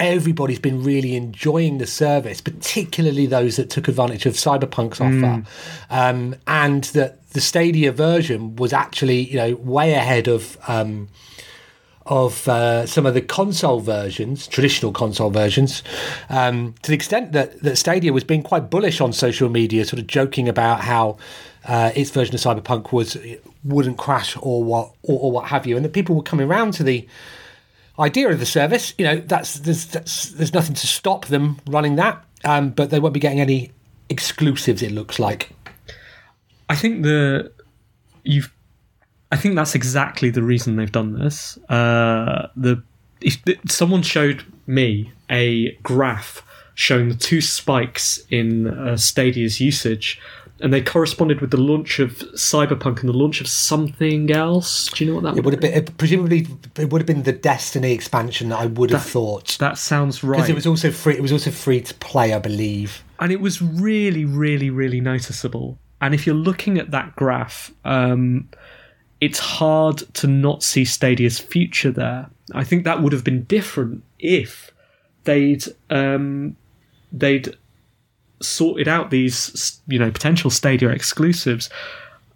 [0.00, 5.44] everybody's been really enjoying the service, particularly those that took advantage of Cyberpunk's offer,
[5.90, 10.56] um, and that the Stadia version was actually you know way ahead of.
[10.68, 11.08] Um,
[12.08, 15.82] of uh, some of the console versions, traditional console versions,
[16.30, 20.00] um, to the extent that, that Stadia was being quite bullish on social media, sort
[20.00, 21.18] of joking about how
[21.66, 23.16] uh, its version of Cyberpunk was
[23.64, 26.72] wouldn't crash or what or, or what have you, and that people were coming around
[26.74, 27.06] to the
[27.98, 28.94] idea of the service.
[28.96, 33.00] You know, that's there's that's, there's nothing to stop them running that, um, but they
[33.00, 33.72] won't be getting any
[34.08, 34.82] exclusives.
[34.82, 35.50] It looks like.
[36.70, 37.52] I think the
[38.22, 38.50] you've.
[39.30, 41.58] I think that's exactly the reason they've done this.
[41.68, 42.82] Uh, the
[43.20, 43.38] if,
[43.68, 46.42] someone showed me a graph
[46.74, 50.20] showing the two spikes in uh, Stadia's usage,
[50.60, 54.88] and they corresponded with the launch of Cyberpunk and the launch of something else.
[54.88, 57.24] Do you know what that It would have been it, presumably it would have been
[57.24, 58.52] the Destiny expansion.
[58.52, 59.58] I would have thought.
[59.58, 60.36] That sounds right.
[60.36, 61.14] because it was also free.
[61.14, 63.02] It was also free to play, I believe.
[63.20, 65.78] and it was really, really, really noticeable.
[66.00, 68.48] And if you're looking at that graph, um,
[69.20, 72.28] it's hard to not see Stadia's future there.
[72.54, 74.70] I think that would have been different if
[75.24, 76.56] they'd um,
[77.12, 77.54] they'd
[78.40, 81.68] sorted out these you know potential Stadia exclusives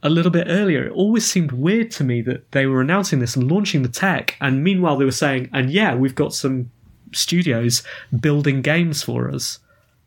[0.02, 0.86] a little bit earlier.
[0.86, 4.36] It always seemed weird to me that they were announcing this and launching the tech,
[4.40, 6.70] and meanwhile they were saying, "And yeah, we've got some
[7.12, 7.82] studios
[8.20, 9.60] building games for us."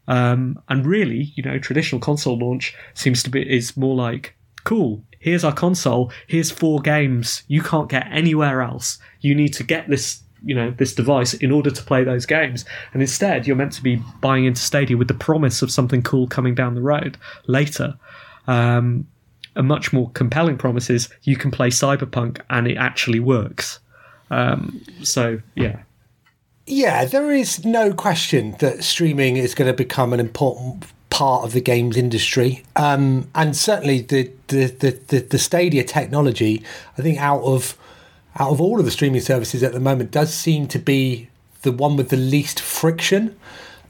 [0.07, 4.35] Um, and really, you know, traditional console launch seems to be is more like,
[4.65, 5.03] cool.
[5.25, 6.11] Here's our console.
[6.27, 8.99] Here's four games you can't get anywhere else.
[9.21, 12.63] You need to get this, you know, this device in order to play those games.
[12.93, 16.27] And instead, you're meant to be buying into Stadia with the promise of something cool
[16.27, 17.97] coming down the road later.
[18.45, 19.07] Um,
[19.55, 23.79] a much more compelling promise is you can play Cyberpunk and it actually works.
[24.29, 25.79] Um, so yeah,
[26.67, 31.53] Yeah, there is no question that streaming is going to become an important part of
[31.53, 36.61] the games industry, um, and certainly the the, the the the Stadia technology.
[36.97, 37.77] I think out of
[38.37, 41.29] out of all of the streaming services at the moment, does seem to be
[41.61, 43.33] the one with the least friction.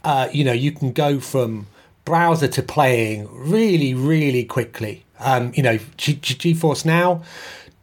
[0.03, 1.65] Uh, you know, you can go from
[2.05, 5.03] browser to playing really, really quickly.
[5.19, 7.23] Um, you know, G- G- GeForce Now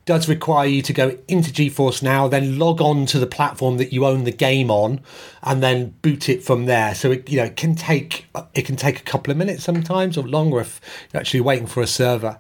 [0.05, 3.93] does require you to go into GeForce Now, then log on to the platform that
[3.93, 5.01] you own the game on,
[5.43, 6.95] and then boot it from there.
[6.95, 10.17] So it you know it can take it can take a couple of minutes sometimes
[10.17, 10.81] or longer if
[11.12, 12.38] you're actually waiting for a server.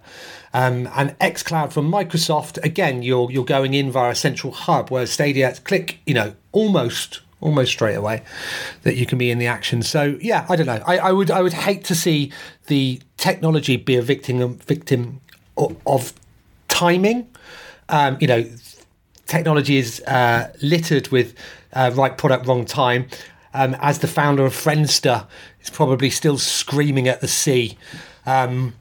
[0.54, 5.06] Um, and XCloud from Microsoft again, you're you're going in via a central hub, where
[5.06, 8.22] Stadia click you know almost almost straight away
[8.82, 9.82] that you can be in the action.
[9.82, 10.82] So yeah, I don't know.
[10.86, 12.32] I, I would I would hate to see
[12.66, 15.20] the technology be a victim victim
[15.56, 16.12] of
[16.68, 17.28] timing.
[17.92, 18.44] Um, you know,
[19.26, 21.34] technology is uh, littered with
[21.74, 23.06] uh, right product, wrong time.
[23.54, 25.26] Um, as the founder of Friendster
[25.60, 27.76] is probably still screaming at the sea.
[28.24, 28.74] Um,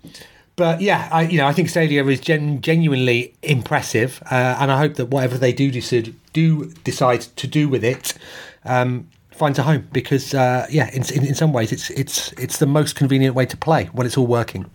[0.55, 4.77] but yeah, I, you know, I think Stadia is gen- genuinely impressive, uh, and I
[4.77, 8.13] hope that whatever they do decide, do decide to do with it
[8.63, 9.87] um, finds a home.
[9.91, 13.45] Because uh, yeah, in, in, in some ways, it's it's it's the most convenient way
[13.45, 14.69] to play when it's all working.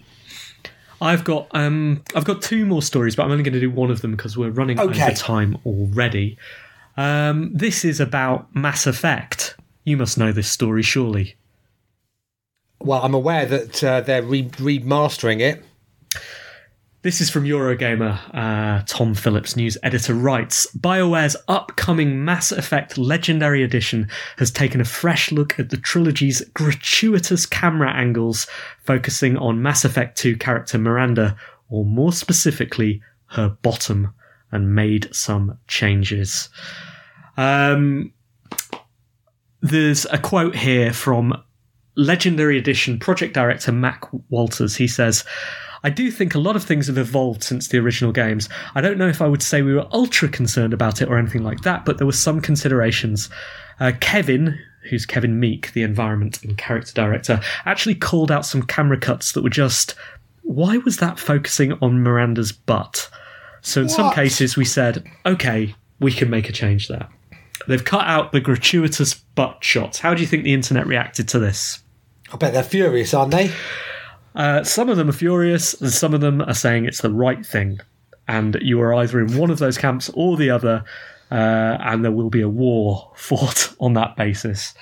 [1.01, 3.91] I've got um, I've got two more stories, but I'm only going to do one
[3.91, 5.03] of them because we're running Okay.
[5.03, 6.39] over time already.
[6.97, 9.57] Um, this is about Mass Effect.
[9.85, 11.35] You must know this story, surely.
[12.81, 15.63] well, I'm aware that uh, they're re- remastering it.
[17.07, 18.19] This is from Eurogamer.
[18.35, 24.85] Uh, Tom Phillips, news editor, writes BioWare's upcoming Mass Effect Legendary Edition has taken a
[24.85, 28.49] fresh look at the trilogy's gratuitous camera angles,
[28.83, 31.37] focusing on Mass Effect 2 character Miranda,
[31.69, 34.13] or more specifically, her bottom,
[34.51, 36.49] and made some changes.
[37.37, 38.13] Um,
[39.61, 41.41] there's a quote here from
[41.95, 44.75] Legendary Edition project director Mac Walters.
[44.75, 45.25] He says,
[45.87, 48.49] I do think a lot of things have evolved since the original games.
[48.75, 51.45] I don't know if I would say we were ultra concerned about it or anything
[51.45, 53.31] like that, but there were some considerations.
[53.79, 54.59] Uh, Kevin,
[54.91, 59.45] who's Kevin Meek, the environment and character director, actually called out some camera cuts that
[59.45, 59.95] were just,
[60.43, 63.09] why was that focusing on Miranda's butt?
[63.61, 67.09] So in some cases, we said, okay, we can make a change there.
[67.69, 70.01] They've cut out the gratuitous butt shots.
[70.01, 71.81] How do you think the internet reacted to this?
[72.33, 73.53] I bet they're furious, aren't they?
[74.37, 77.45] Uh, some of them are furious, and some of them are saying it's the right
[77.45, 77.81] thing.
[78.29, 80.85] And you are either in one of those camps or the other,
[81.31, 84.75] uh, and there will be a war fought on that basis.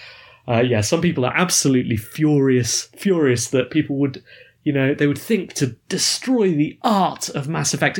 [0.46, 4.22] Uh, yeah, some people are absolutely furious, furious that people would,
[4.64, 7.98] you know, they would think to destroy the art of Mass Effect.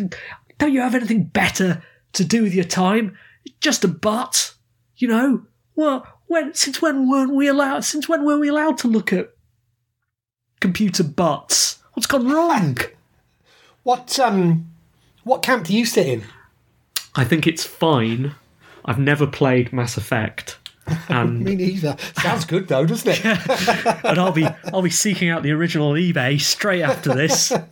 [0.58, 3.16] Don't you have anything better to do with your time?
[3.60, 4.54] Just a butt,
[4.96, 5.46] you know.
[5.76, 7.84] Well, when since when weren't we allowed?
[7.84, 9.33] Since when were we allowed to look at
[10.64, 11.78] computer butts.
[11.92, 12.78] What's gone wrong?
[13.82, 14.70] What um,
[15.22, 16.24] what camp do you sit in?
[17.14, 18.34] I think it's fine.
[18.82, 20.56] I've never played Mass Effect,
[21.10, 21.98] and Me neither.
[22.16, 23.22] Sounds good though, doesn't it?
[24.06, 27.52] and I'll be I'll be seeking out the original eBay straight after this.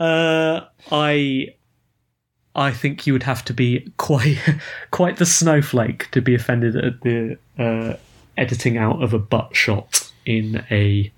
[0.00, 1.48] Uh, I
[2.54, 4.38] I think you would have to be quite
[4.90, 7.96] quite the snowflake to be offended at the uh,
[8.38, 11.12] editing out of a butt shot in a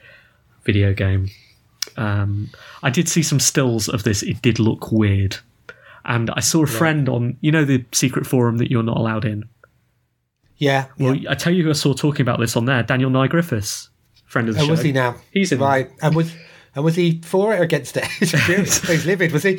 [0.65, 1.29] video game.
[1.97, 2.51] Um,
[2.83, 4.23] I did see some stills of this.
[4.23, 5.37] It did look weird,
[6.05, 9.25] and I saw a friend on you know the secret forum that you're not allowed
[9.25, 9.45] in.
[10.57, 10.87] Yeah.
[10.99, 11.31] Well, yeah.
[11.33, 12.83] I tell you who I saw talking about this on there.
[12.83, 13.91] Daniel Nye Griffiths,
[14.27, 14.71] friend of the Oh, show.
[14.71, 15.17] was he now?
[15.33, 15.91] He's in right.
[16.01, 16.33] And was
[16.75, 18.05] and was he for it or against it?
[18.19, 19.57] He's livid, was he?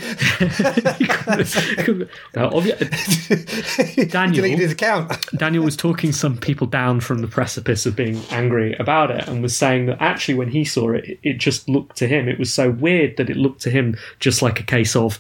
[2.36, 5.14] Now, obvi- Daniel- his account.
[5.38, 9.42] Daniel was talking some people down from the precipice of being angry about it and
[9.42, 12.52] was saying that actually when he saw it, it just looked to him, it was
[12.54, 15.20] so weird that it looked to him just like a case of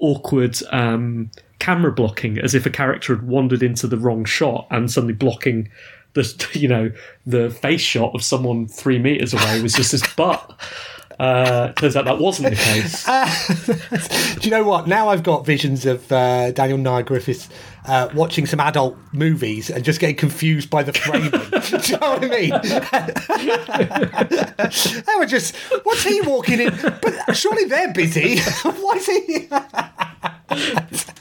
[0.00, 4.90] awkward um, camera blocking, as if a character had wandered into the wrong shot and
[4.90, 5.68] suddenly blocking
[6.14, 6.90] the, you know,
[7.26, 10.58] the face shot of someone three meters away was just his butt.
[11.20, 13.04] Uh, turns out that wasn't the case.
[14.40, 14.88] Do you know what?
[14.88, 17.50] Now I've got visions of uh, Daniel Nye Griffiths
[17.84, 21.30] uh, watching some adult movies and just getting confused by the framing.
[21.30, 21.36] Do
[21.92, 22.52] you know what I mean?
[25.04, 26.74] they were just, what's he walking in?
[27.02, 28.38] But surely they're busy.
[28.62, 29.50] Why is he?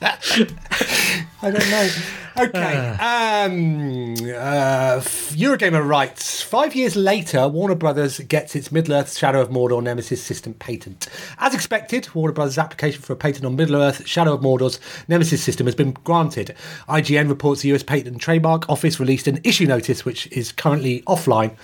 [1.41, 1.89] I don't know.
[2.37, 2.77] Okay.
[2.99, 5.01] Um, uh,
[5.35, 10.23] Eurogamer writes Five years later, Warner Brothers gets its Middle Earth Shadow of Mordor Nemesis
[10.23, 11.07] system patent.
[11.37, 15.43] As expected, Warner Brothers' application for a patent on Middle Earth Shadow of Mordor's Nemesis
[15.43, 16.55] system has been granted.
[16.87, 21.01] IGN reports the US Patent and Trademark Office released an issue notice, which is currently
[21.03, 21.55] offline,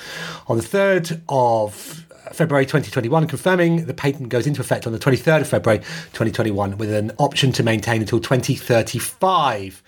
[0.47, 5.41] on the 3rd of February 2021, confirming the patent goes into effect on the 23rd
[5.41, 9.83] of February 2021 with an option to maintain until 2035.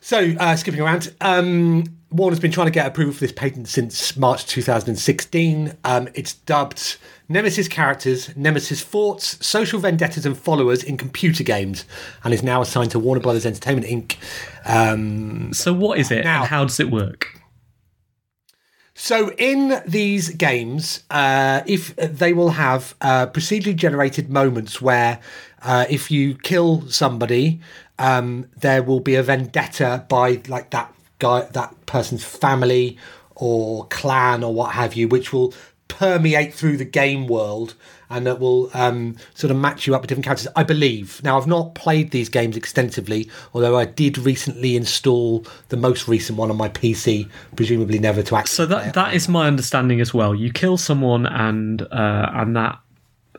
[0.00, 4.16] So, uh, skipping around, um, Warner's been trying to get approval for this patent since
[4.16, 5.72] March 2016.
[5.82, 6.96] Um, it's dubbed
[7.28, 11.86] Nemesis characters, Nemesis forts, social vendettas, and followers in computer games,
[12.22, 14.16] and is now assigned to Warner Brothers Entertainment Inc.
[14.66, 17.40] Um, So, what is it Now- and how does it work?
[18.94, 25.20] So in these games, uh, if they will have uh, procedurally generated moments where,
[25.62, 27.60] uh, if you kill somebody,
[27.98, 32.96] um, there will be a vendetta by like that guy, that person's family
[33.34, 35.52] or clan or what have you, which will
[35.88, 37.74] permeate through the game world
[38.10, 40.48] and that will um, sort of match you up with different characters.
[40.54, 41.22] I believe.
[41.24, 46.38] Now, I've not played these games extensively, although I did recently install the most recent
[46.38, 48.56] one on my PC, presumably never to access.
[48.56, 50.34] So that that is my understanding as well.
[50.34, 52.78] You kill someone and uh, and that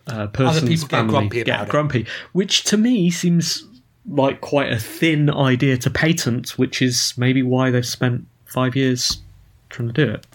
[0.07, 1.71] uh, person's people get family grumpy get about it.
[1.71, 3.63] grumpy, which to me seems
[4.07, 9.21] like quite a thin idea to patent, which is maybe why they've spent five years
[9.69, 10.27] trying to do it.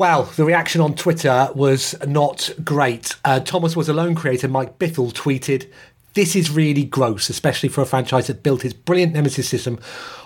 [0.00, 3.16] Well, the reaction on Twitter was not great.
[3.22, 5.68] Uh, Thomas was alone creator Mike Bithell tweeted,
[6.14, 9.78] This is really gross, especially for a franchise that built its brilliant Nemesis system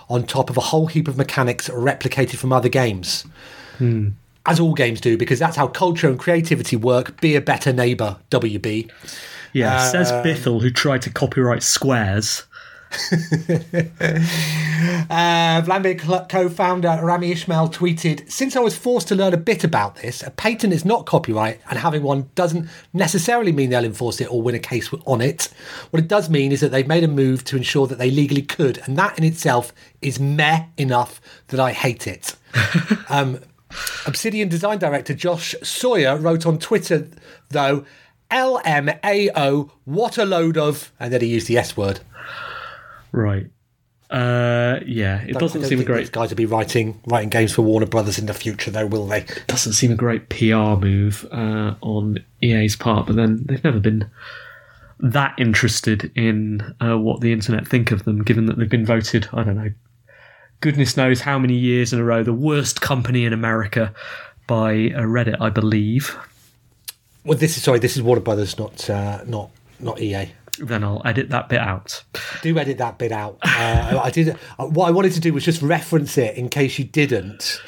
[0.07, 3.25] on top of a whole heap of mechanics replicated from other games.
[4.45, 7.19] as all games do, because that's how culture and creativity work.
[7.19, 8.89] Be a better neighbour, WB.
[9.51, 12.45] Yeah, says Bithell, who tried to copyright squares.
[15.09, 19.97] Uh, Vlambeer co-founder Rami Ismail tweeted, "Since I was forced to learn a bit about
[19.97, 24.31] this, a patent is not copyright, and having one doesn't necessarily mean they'll enforce it
[24.31, 25.49] or win a case on it.
[25.91, 28.41] What it does mean is that they've made a move to ensure that they legally
[28.41, 32.35] could, and that in itself is meh enough that I hate it."
[33.09, 33.39] um,
[34.05, 37.07] Obsidian design director Josh Sawyer wrote on Twitter,
[37.49, 37.85] though,
[38.31, 42.01] "LMAO, what a load of," and then he used the S word.
[43.15, 43.47] Right.
[44.09, 47.61] Uh, yeah, it doesn't seem a great These guys will be writing writing games for
[47.61, 49.25] Warner Brothers in the future, though, will they?
[49.47, 54.09] doesn't seem a great PR move uh, on EA's part, but then they've never been
[54.99, 59.27] that interested in uh, what the internet think of them, given that they've been voted,
[59.33, 59.71] I don't know,
[60.59, 63.93] goodness knows how many years in a row, the worst company in America
[64.45, 66.15] by uh, Reddit, I believe.
[67.23, 67.79] Well, this is sorry.
[67.79, 69.49] This is Warner Brothers, not uh, not
[69.79, 70.31] not EA.
[70.59, 72.03] Then I'll edit that bit out.
[72.41, 73.37] Do edit that bit out.
[73.43, 74.29] Uh, I did.
[74.57, 77.61] uh, What I wanted to do was just reference it in case you didn't.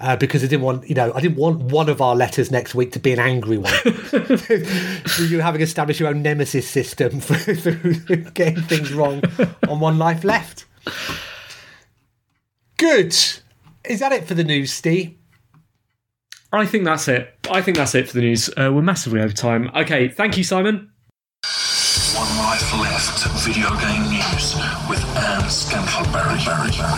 [0.00, 2.74] Uh, because I didn't want, you know, I didn't want one of our letters next
[2.74, 3.72] week to be an angry one.
[5.06, 7.94] so you having established your own nemesis system for, through
[8.32, 9.22] getting things wrong
[9.68, 10.64] on One Life Left.
[12.78, 13.14] Good.
[13.84, 15.14] Is that it for the news, Steve?
[16.52, 17.32] I think that's it.
[17.50, 18.48] I think that's it for the news.
[18.50, 19.70] Uh, we're massively over time.
[19.74, 20.91] Okay, thank you, Simon.
[22.62, 24.54] Life Left video game news
[24.88, 26.91] with Anne Scantleberry.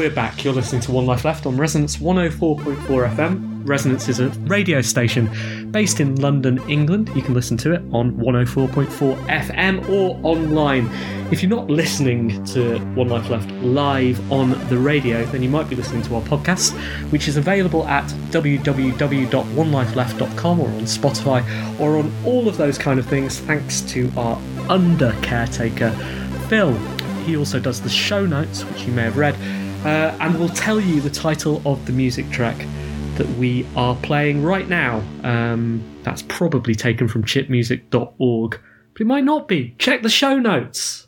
[0.00, 0.44] We're back.
[0.44, 3.68] You're listening to One Life Left on Resonance 104.4 FM.
[3.68, 5.28] Resonance is a radio station
[5.70, 7.10] based in London, England.
[7.14, 10.88] You can listen to it on 104.4 FM or online.
[11.30, 15.68] If you're not listening to One Life Left live on the radio, then you might
[15.68, 16.72] be listening to our podcast,
[17.12, 23.04] which is available at www.onelifeleft.com or on Spotify or on all of those kind of
[23.04, 24.40] things, thanks to our
[24.70, 25.90] under caretaker,
[26.48, 26.72] Phil.
[27.26, 29.36] He also does the show notes, which you may have read,
[29.84, 32.56] uh, and will tell you the title of the music track
[33.16, 35.02] that we are playing right now.
[35.24, 38.60] Um, that's probably taken from chipmusic.org,
[38.92, 39.74] but it might not be.
[39.78, 41.06] Check the show notes.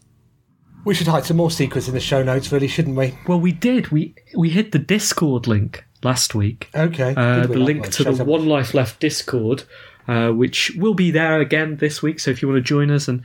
[0.85, 3.17] We should hide some more secrets in the show notes, really, shouldn't we?
[3.29, 3.89] Well, we did.
[3.89, 6.69] We we hid the Discord link last week.
[6.75, 7.15] Okay.
[7.17, 9.65] Uh, the link to the up- One Life Left Discord,
[10.09, 12.19] uh, which will be there again this week.
[12.19, 13.23] So if you want to join us and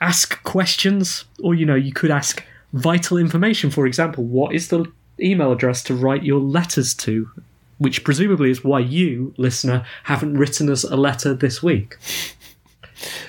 [0.00, 2.42] ask questions, or you know, you could ask
[2.72, 3.70] vital information.
[3.70, 4.90] For example, what is the
[5.20, 7.28] email address to write your letters to?
[7.78, 11.96] Which presumably is why you, listener, haven't written us a letter this week.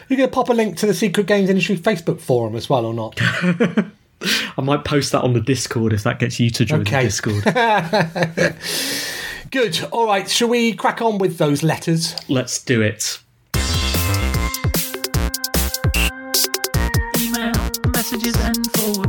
[0.08, 2.86] You're going to pop a link to the Secret Games Industry Facebook forum as well,
[2.86, 3.20] or not?
[3.22, 7.04] I might post that on the Discord if that gets you to join Okay.
[7.04, 7.44] the Discord.
[9.52, 9.84] Good.
[9.92, 10.30] All right.
[10.30, 12.16] Shall we crack on with those letters?
[12.30, 13.20] Let's do it.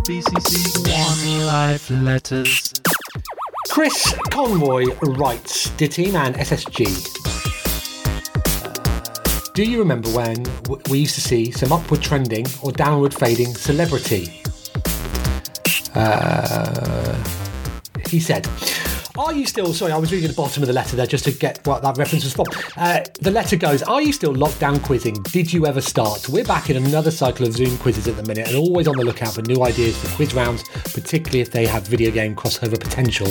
[0.09, 0.88] BCC.
[0.88, 2.72] One life letters.
[3.68, 6.86] Chris Conroy writes, Dear and SSG.
[9.52, 10.46] Do you remember when
[10.88, 14.40] we used to see some upward trending or downward fading celebrity?
[15.94, 17.22] Uh,
[18.09, 18.48] he said,
[19.19, 21.33] Are you still, sorry, I was reading the bottom of the letter there just to
[21.33, 22.47] get what that reference was from.
[22.77, 25.21] Uh, the letter goes, Are you still lockdown quizzing?
[25.25, 26.29] Did you ever start?
[26.29, 29.05] We're back in another cycle of Zoom quizzes at the minute and always on the
[29.05, 30.62] lookout for new ideas for quiz rounds,
[30.95, 33.27] particularly if they have video game crossover potential.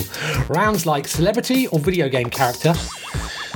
[0.53, 2.73] Rounds like celebrity or video game character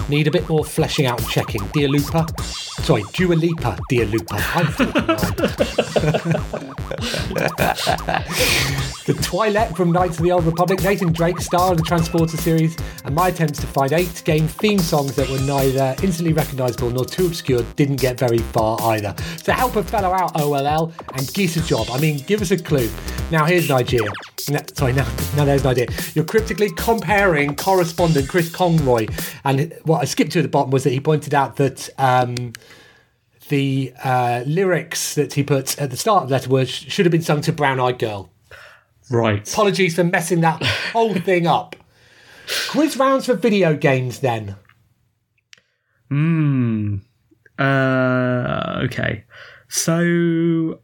[0.08, 1.68] need a bit more fleshing out and checking.
[1.74, 2.26] Dear Looper,
[2.84, 4.10] sorry, Dua Lipa, Dear.
[4.32, 4.68] I'm.
[9.06, 12.78] The Twilight from Knights of the Old Republic, Nathan Drake, star of the Transporter series,
[13.04, 17.04] and my attempts to find eight game theme songs that were neither instantly recognisable nor
[17.04, 19.16] too obscure didn't get very far either.
[19.38, 21.88] So help a fellow out, OLL, and geese a job.
[21.90, 22.92] I mean, give us a clue.
[23.32, 24.04] Now here's an idea.
[24.50, 25.88] No, sorry, now, now there's an idea.
[26.14, 29.08] You're cryptically comparing correspondent Chris Conroy,
[29.44, 31.90] and what I skipped to at the bottom was that he pointed out that.
[31.98, 32.54] Um,
[33.52, 37.12] the uh, lyrics that he put at the start of the letter were should have
[37.12, 38.32] been sung to Brown Eyed Girl.
[39.12, 39.47] Right.
[39.47, 41.76] Apologies for messing that whole thing up.
[42.70, 44.56] Quiz rounds for video games then.
[46.10, 46.97] Hmm.
[47.60, 49.26] Uh, okay.
[49.68, 50.80] So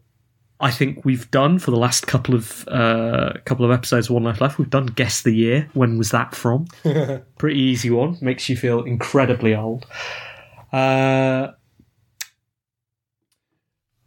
[0.59, 4.23] I think we've done for the last couple of uh, couple of episodes of One
[4.23, 4.57] Life Left.
[4.57, 5.69] We've done guess the year.
[5.73, 6.67] When was that from?
[7.37, 8.17] Pretty easy one.
[8.21, 9.85] Makes you feel incredibly old.
[10.73, 11.51] Uh,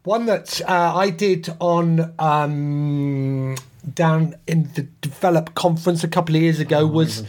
[0.04, 3.56] One that uh, I did on um,
[3.94, 7.22] down in the Develop conference a couple of years ago was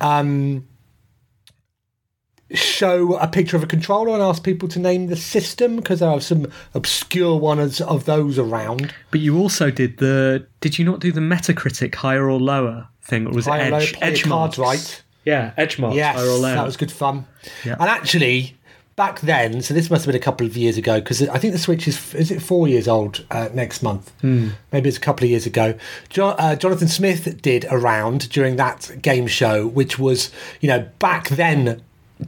[0.00, 0.66] um,
[2.52, 6.08] show a picture of a controller and ask people to name the system because there
[6.08, 8.94] are some obscure ones of those around.
[9.10, 10.46] but you also did the.
[10.60, 13.26] Did you not do the Metacritic higher or lower thing?
[13.26, 13.92] Or was Higher it or edge?
[13.92, 14.58] lower, play your edge cards marks?
[14.58, 15.02] right.
[15.24, 15.98] Yeah, edge marks.
[15.98, 16.54] Higher or lower.
[16.54, 17.26] that was good fun.
[17.64, 17.76] Yeah.
[17.80, 18.56] And actually,
[18.96, 21.52] back then, so this must have been a couple of years ago because I think
[21.52, 24.12] the Switch is is it four years old uh, next month?
[24.72, 25.74] Maybe it's a couple of years ago.
[26.08, 30.30] Jo- uh, Jonathan Smith did a round during that game show, which was
[30.60, 31.82] you know back then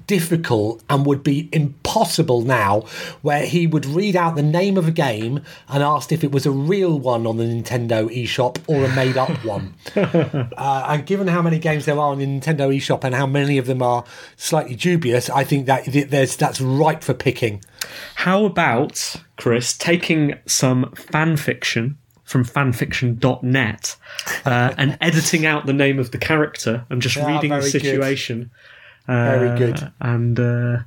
[0.06, 2.80] difficult and would be impossible now
[3.22, 6.44] where he would read out the name of a game and asked if it was
[6.44, 9.74] a real one on the Nintendo eShop or a made up one.
[9.94, 13.58] Uh, and given how many games there are on the Nintendo eShop and how many
[13.58, 14.04] of them are
[14.36, 17.62] slightly dubious, I think that there's that's ripe for picking.
[18.16, 23.96] How about, Chris, taking some fan fiction from fanfiction.net
[24.44, 28.38] uh, and editing out the name of the character and just Yeah, reading the situation.
[28.40, 28.50] good.
[29.06, 29.92] Very Uh, good.
[30.00, 30.78] And, uh,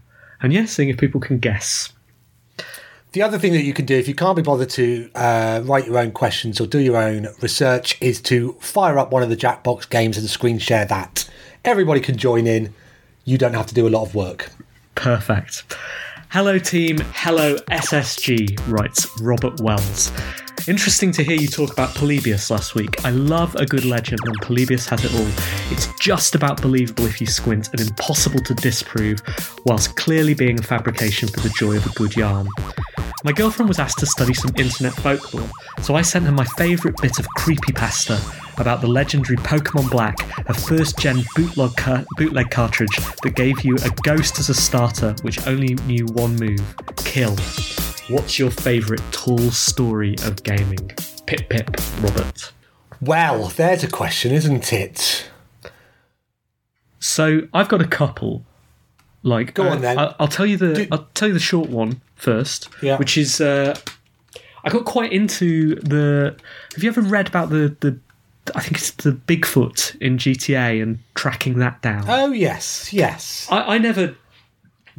[0.41, 1.91] and yeah, seeing if people can guess.
[3.11, 5.87] The other thing that you can do if you can't be bothered to uh, write
[5.87, 9.35] your own questions or do your own research is to fire up one of the
[9.37, 11.27] Jackbox games and screen share that.
[11.65, 12.73] Everybody can join in.
[13.25, 14.51] You don't have to do a lot of work.
[14.95, 15.63] Perfect.
[16.29, 16.99] Hello, team.
[17.13, 20.11] Hello, SSG, writes Robert Wells.
[20.69, 23.03] Interesting to hear you talk about Polybius last week.
[23.03, 25.73] I love a good legend, and Polybius has it all.
[25.73, 29.19] It's just about believable if you squint and impossible to disprove,
[29.65, 32.47] whilst clearly being a fabrication for the joy of a good yarn.
[33.23, 35.49] My girlfriend was asked to study some internet folklore,
[35.81, 38.19] so I sent her my favourite bit of creepypasta
[38.61, 40.17] about the legendary Pokemon Black,
[40.47, 45.15] a first gen bootleg, car- bootleg cartridge that gave you a ghost as a starter
[45.23, 47.35] which only knew one move kill.
[48.09, 50.91] What's your favourite tall story of gaming?
[51.27, 51.69] Pip pip,
[52.01, 52.51] Robert.
[52.99, 55.29] Well, there's a question, isn't it?
[56.99, 58.45] So I've got a couple.
[59.21, 59.99] Like, Go uh, on then.
[59.99, 62.69] I- I'll tell you the Do- I'll tell you the short one first.
[62.81, 62.97] Yeah.
[62.97, 63.77] Which is, uh,
[64.63, 66.35] I got quite into the.
[66.73, 67.99] Have you ever read about the the?
[68.55, 72.05] I think it's the Bigfoot in GTA and tracking that down.
[72.07, 73.47] Oh, yes, yes.
[73.51, 74.15] I, I never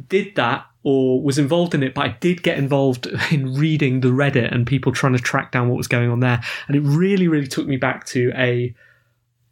[0.07, 4.09] did that or was involved in it, but I did get involved in reading the
[4.09, 6.41] Reddit and people trying to track down what was going on there.
[6.67, 8.75] And it really, really took me back to a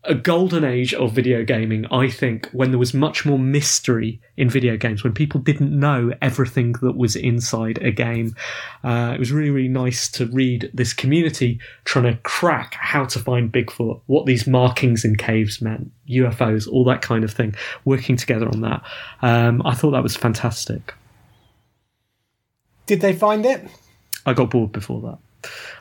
[0.06, 4.50] a golden age of video gaming, I think, when there was much more mystery in
[4.50, 8.34] video games, when people didn't know everything that was inside a game.
[8.84, 13.20] Uh, it was really, really nice to read this community trying to crack how to
[13.20, 17.54] find Bigfoot, what these markings in caves meant, UFOs, all that kind of thing,
[17.84, 18.82] working together on that.
[19.22, 20.94] Um, I thought that was fantastic.
[22.90, 23.68] Did they find it?
[24.26, 25.20] I got bored before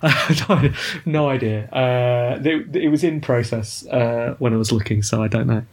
[0.02, 0.46] that.
[0.50, 0.70] no,
[1.06, 1.66] no idea.
[1.70, 5.64] Uh, it, it was in process uh, when I was looking, so I don't know.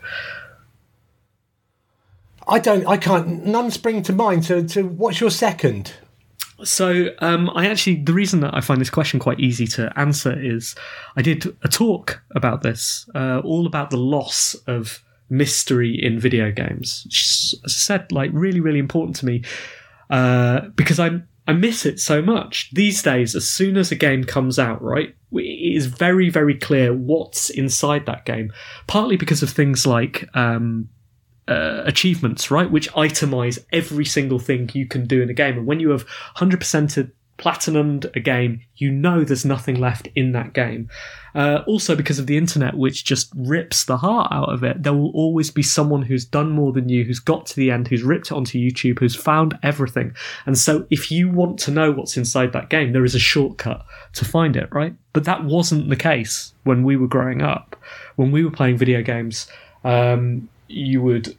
[2.48, 2.88] I don't.
[2.88, 3.46] I can't.
[3.46, 4.46] None spring to mind.
[4.46, 5.92] So, to what's your second?
[6.64, 10.40] So, um, I actually, the reason that I find this question quite easy to answer
[10.40, 10.74] is
[11.18, 16.50] I did a talk about this, uh, all about the loss of mystery in video
[16.50, 17.60] games.
[17.66, 19.44] I said, like really, really important to me
[20.10, 23.36] uh, because I'm I miss it so much these days.
[23.36, 28.06] As soon as a game comes out, right, it is very, very clear what's inside
[28.08, 28.52] that game.
[28.88, 30.90] Partly because of things like um,
[31.48, 35.58] uh, achievements, right, which itemize every single thing you can do in a game.
[35.58, 40.54] And when you have 100%ed platinumed a game, you know there's nothing left in that
[40.54, 40.90] game.
[41.34, 44.94] Uh, also, because of the internet, which just rips the heart out of it, there
[44.94, 48.04] will always be someone who's done more than you, who's got to the end, who's
[48.04, 50.16] ripped it onto YouTube, who's found everything.
[50.46, 53.86] And so, if you want to know what's inside that game, there is a shortcut
[54.14, 54.96] to find it, right?
[55.12, 57.76] But that wasn't the case when we were growing up.
[58.16, 59.48] When we were playing video games,
[59.84, 61.36] um, you would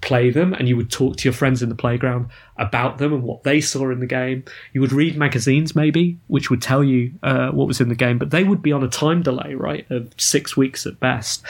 [0.00, 3.22] play them and you would talk to your friends in the playground about them and
[3.22, 4.44] what they saw in the game.
[4.72, 8.18] You would read magazines, maybe, which would tell you uh, what was in the game,
[8.18, 11.42] but they would be on a time delay, right, of six weeks at best.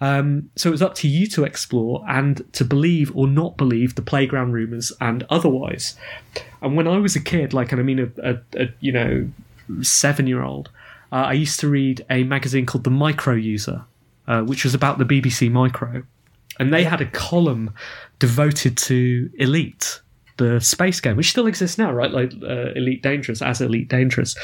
[0.00, 3.94] Um, so it was up to you to explore and to believe or not believe
[3.94, 5.96] the playground rumors and otherwise.
[6.62, 9.28] And when I was a kid, like, and I mean, a, a, a you know,
[9.82, 10.70] seven year old,
[11.10, 13.84] uh, I used to read a magazine called The Micro User,
[14.28, 16.04] uh, which was about the BBC Micro
[16.58, 17.72] and they had a column
[18.18, 20.00] devoted to Elite,
[20.38, 22.10] the space game, which still exists now, right?
[22.10, 24.36] Like uh, Elite Dangerous, as Elite Dangerous,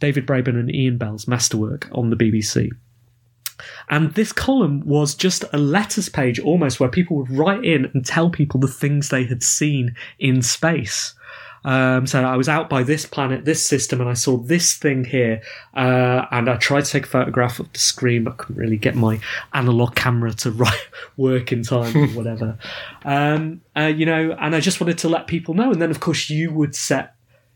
[0.00, 2.70] David Braben and Ian Bell's masterwork on the BBC.
[3.90, 8.04] And this column was just a letters page almost where people would write in and
[8.04, 11.14] tell people the things they had seen in space.
[11.64, 15.04] Um, so I was out by this planet, this system, and I saw this thing
[15.04, 15.42] here.
[15.74, 18.94] Uh, and I tried to take a photograph of the screen, but couldn't really get
[18.94, 19.20] my
[19.52, 22.58] analog camera to write, work in time or whatever.
[23.04, 25.70] Um, uh, you know, and I just wanted to let people know.
[25.70, 27.14] And then, of course, you would set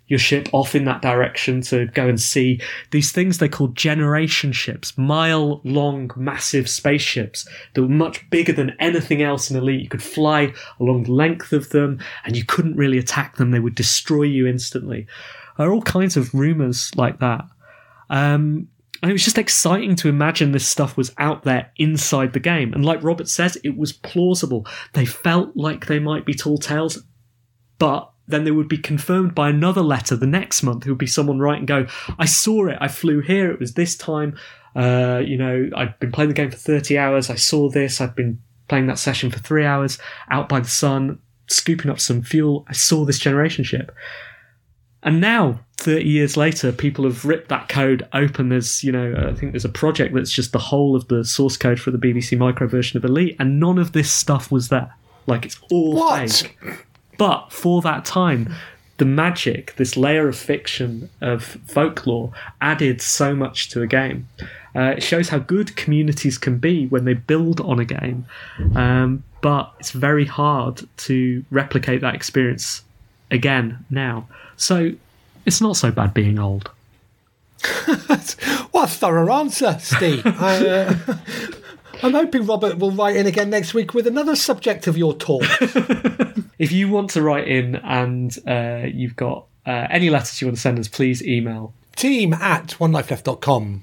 [0.09, 4.53] your ship off in that direction to go and see these things they call generation
[4.53, 9.81] ships, mile long, massive spaceships that were much bigger than anything else in Elite.
[9.81, 13.51] You could fly along the length of them and you couldn't really attack them.
[13.51, 15.07] They would destroy you instantly.
[15.57, 17.45] There are all kinds of rumors like that.
[18.11, 18.69] Um,
[19.03, 22.73] and it was just exciting to imagine this stuff was out there inside the game.
[22.73, 24.67] And like Robert says, it was plausible.
[24.93, 27.03] They felt like they might be tall tales,
[27.79, 30.85] but then they would be confirmed by another letter the next month.
[30.85, 31.87] Who would be someone writing, go,
[32.19, 32.79] I saw it.
[32.81, 33.51] I flew here.
[33.51, 34.37] It was this time.
[34.75, 37.29] Uh, you know, I've been playing the game for 30 hours.
[37.31, 38.01] I saw this.
[38.01, 39.99] I've been playing that session for three hours
[40.31, 41.19] out by the sun,
[41.49, 42.65] scooping up some fuel.
[42.69, 43.95] I saw this generation ship.
[45.03, 48.51] And now, 30 years later, people have ripped that code open.
[48.51, 51.57] There's, you know, I think there's a project that's just the whole of the source
[51.57, 54.95] code for the BBC Micro version of Elite, and none of this stuff was there.
[55.27, 56.31] Like, it's all What?
[56.31, 56.57] fake.
[57.23, 58.53] But for that time,
[58.97, 64.27] the magic, this layer of fiction, of folklore, added so much to a game.
[64.75, 68.27] Uh, it shows how good communities can be when they build on a game.
[68.75, 72.83] Um, but it's very hard to replicate that experience
[73.31, 74.27] again now.
[74.57, 74.91] So
[75.47, 76.73] it's not so bad being old.
[78.73, 80.27] What a thorough answer, Steve.
[80.27, 80.95] I, uh,
[82.03, 85.45] I'm hoping Robert will write in again next week with another subject of your talk.
[86.63, 90.59] If you want to write in and uh, you've got uh, any letters you want
[90.59, 93.83] to send us, please email Team at onelifeleft.com.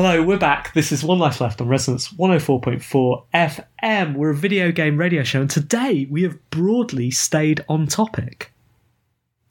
[0.00, 0.72] Hello, we're back.
[0.74, 4.14] This is One Life Left on Resonance 104.4 FM.
[4.14, 8.52] We're a video game radio show, and today we have broadly stayed on topic.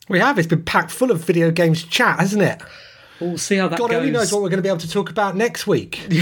[0.07, 0.39] We have.
[0.39, 2.61] It's been packed full of video games chat, hasn't it?
[3.19, 3.87] We'll see how that goes.
[3.89, 3.99] God goes.
[3.99, 6.07] only knows what we're going to be able to talk about next week.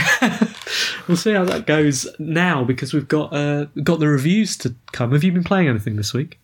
[1.08, 4.74] We'll see how that goes now because we've got uh, we've got the reviews to
[4.92, 5.12] come.
[5.12, 6.40] Have you been playing anything this week?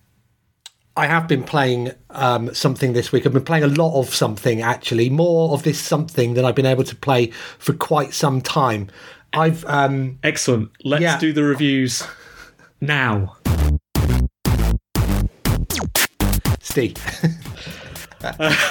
[0.97, 3.25] I have been playing um, something this week.
[3.25, 6.65] I've been playing a lot of something, actually, more of this something than I've been
[6.65, 7.27] able to play
[7.59, 8.89] for quite some time.
[9.33, 10.69] I've um, Excellent.
[10.83, 11.17] Let's Yeah.
[11.17, 12.03] do the reviews
[12.81, 13.37] now.
[16.61, 16.95] Steve.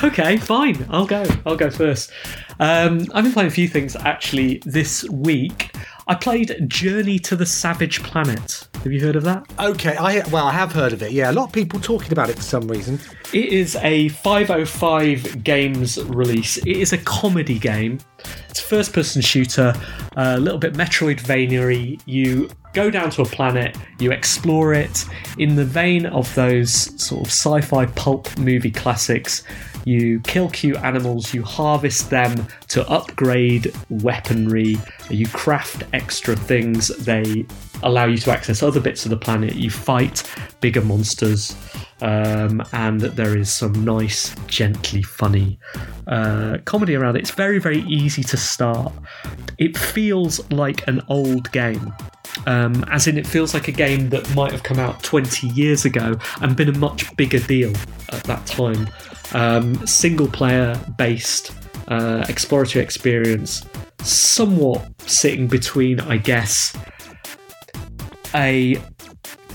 [0.04, 0.86] Okay, fine.
[0.90, 1.24] I'll go.
[1.44, 2.12] I'll go first.
[2.60, 5.74] Um, I've been playing a few things actually this week.
[6.06, 8.68] I played Journey to the Savage Planet.
[8.82, 9.46] Have you heard of that?
[9.58, 11.12] okay, I well, I have heard of it.
[11.12, 12.98] Yeah, a lot of people talking about it for some reason.
[13.32, 16.56] It is a 505 games release.
[16.56, 17.98] It is a comedy game.
[18.48, 19.74] It's a first person shooter,
[20.16, 25.04] a little bit Metroidvania You go down to a planet, you explore it.
[25.36, 29.44] In the vein of those sort of sci fi pulp movie classics,
[29.84, 34.78] you kill cute animals, you harvest them to upgrade weaponry,
[35.10, 37.44] you craft extra things, they
[37.82, 40.22] allow you to access other bits of the planet, you fight
[40.60, 41.56] bigger monsters,
[42.02, 45.58] um, and there is some nice, gently funny
[46.06, 47.20] uh, comedy around it.
[47.20, 48.92] It's very, very easy to start.
[49.58, 51.92] It feels like an old game.
[52.46, 55.84] Um, as in, it feels like a game that might have come out 20 years
[55.84, 57.72] ago and been a much bigger deal
[58.10, 58.88] at that time.
[59.32, 61.52] Um, single player based
[61.88, 63.64] uh, exploratory experience,
[64.02, 66.76] somewhat sitting between, I guess,
[68.34, 68.80] a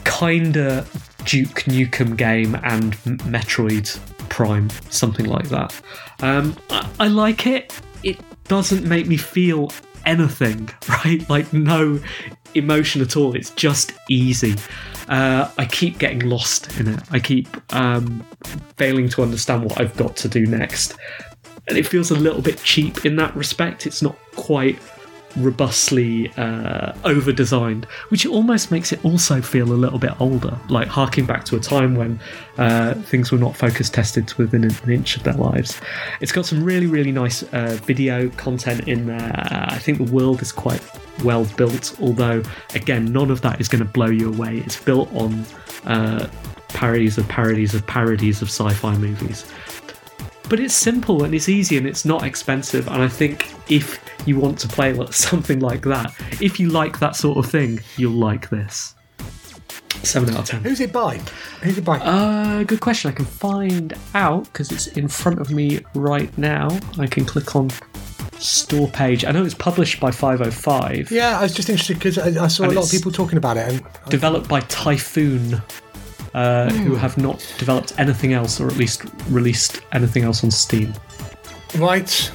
[0.04, 0.86] kinda
[1.26, 3.98] Duke Nukem game and Metroid
[4.30, 5.74] Prime, something like that.
[6.22, 7.74] Um, I, I like it.
[8.04, 9.72] It doesn't make me feel
[10.06, 11.28] anything, right?
[11.30, 12.00] Like no
[12.54, 13.36] emotion at all.
[13.36, 14.56] It's just easy.
[15.08, 17.00] Uh, I keep getting lost in it.
[17.12, 18.26] I keep um,
[18.78, 20.96] failing to understand what I've got to do next.
[21.68, 23.88] And it feels a little bit cheap in that respect.
[23.88, 24.80] It's not quite
[25.38, 30.88] robustly uh, over designed, which almost makes it also feel a little bit older, like
[30.88, 32.20] harking back to a time when
[32.58, 35.80] uh, things were not focus tested to within an inch of their lives.
[36.22, 39.32] It's got some really, really nice uh, video content in there.
[39.70, 40.82] I think the world is quite
[41.24, 42.42] well built, although,
[42.74, 44.58] again, none of that is going to blow you away.
[44.58, 45.46] It's built on
[45.86, 46.28] uh,
[46.70, 49.46] parodies of parodies of parodies of sci fi movies
[50.50, 54.40] but it's simple and it's easy and it's not expensive and i think if you
[54.40, 56.14] want to play something like that.
[56.42, 58.96] If you like that sort of thing you'll like this.
[60.04, 61.18] 7 out of 10 Who's it by?
[61.62, 62.00] Who's it by?
[62.00, 63.10] uh good question.
[63.12, 66.68] I can find out because it's in front of me right now.
[67.00, 67.72] I can click on
[68.38, 69.24] store page.
[69.26, 72.64] I know it's published by 505 yeah, I was just interested because I, I saw
[72.64, 75.62] And a lot of people talking about it, and developed by typhoon
[76.34, 80.94] uh, who have not developed anything else or at least released anything else on steam.
[81.78, 82.30] Right.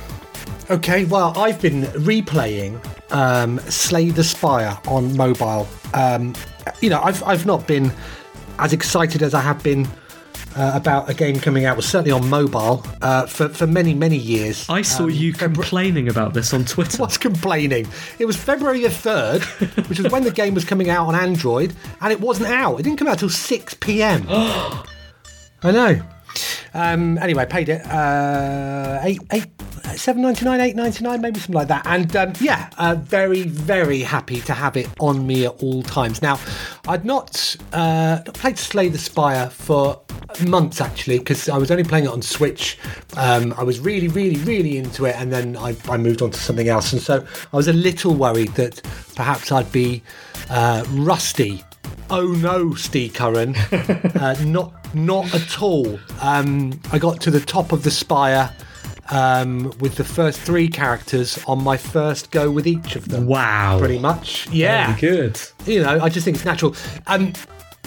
[0.71, 1.05] Okay.
[1.05, 2.81] Well, I've been replaying
[3.13, 5.67] um, Slay the Spire on mobile.
[5.95, 6.35] Um,
[6.81, 7.93] you know, I've I've not been
[8.59, 9.89] as excited as I have been
[10.57, 11.77] uh, about a game coming out.
[11.77, 14.69] Well, certainly on mobile uh, for for many many years.
[14.69, 17.89] i saw Um, you complaining about this on twitter What's complaining.
[18.21, 19.43] It was February the third,
[19.89, 22.79] which was when the game was coming out on Android, and it wasn't out.
[22.79, 24.25] It didn't come out till six p.m.
[24.29, 26.01] I know.
[26.73, 29.47] Um, anyway, paid it uh, eight eight
[29.97, 31.87] seven ninety nine, eight ninety nine, maybe something like that.
[31.87, 36.23] And um, yeah, uh, very very happy to have it on me at all times.
[36.23, 36.39] Now,
[36.89, 40.01] I'd not uh, not played Slay the Spire for
[40.47, 42.79] months actually because I was only playing it on Switch.
[43.17, 46.39] Um, I was really really really into it, and then I, I moved on to
[46.39, 48.83] something else, and so I was a little worried that
[49.15, 50.03] perhaps I'd be
[50.49, 51.63] uh, rusty
[52.13, 53.55] Oh no, Steve Curran.
[53.73, 55.99] uh, not not at all.
[56.21, 58.53] Um, I got to the top of the spire
[59.11, 63.27] um, with the first three characters on my first go with each of them.
[63.27, 63.79] Wow.
[63.79, 64.49] Pretty much.
[64.51, 64.95] Yeah.
[64.95, 65.41] Very good.
[65.67, 66.75] You know, I just think it's natural.
[67.07, 67.33] Um,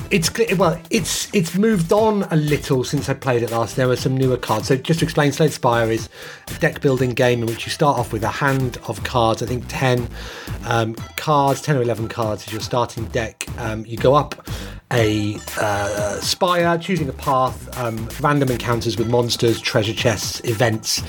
[0.09, 3.75] it's well, it's it's moved on a little since I played it last.
[3.75, 4.67] There are some newer cards.
[4.67, 6.09] So just to explain, Slay the Spire is
[6.55, 9.41] a deck building game in which you start off with a hand of cards.
[9.41, 10.07] I think ten
[10.65, 13.47] um, cards, ten or eleven cards is your starting deck.
[13.57, 14.47] Um, you go up
[14.93, 21.01] a uh, spire, choosing a path, um, random encounters with monsters, treasure chests, events.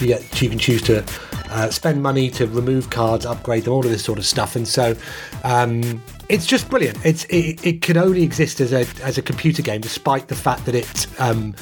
[0.00, 1.04] You, get, you can choose to
[1.50, 4.56] uh, spend money to remove cards, upgrade them, all of this sort of stuff.
[4.56, 4.96] And so
[5.44, 7.04] um, it's just brilliant.
[7.04, 10.64] It's it, it can only exist as a as a computer game, despite the fact
[10.66, 11.54] that it um,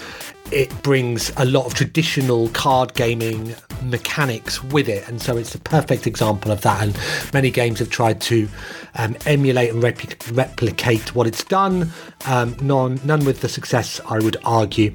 [0.52, 5.58] it brings a lot of traditional card gaming mechanics with it, and so it's a
[5.58, 6.82] perfect example of that.
[6.82, 8.48] And many games have tried to
[8.94, 11.90] um, emulate and repli- replicate what it's done.
[12.26, 14.92] Um, none, none with the success, I would argue.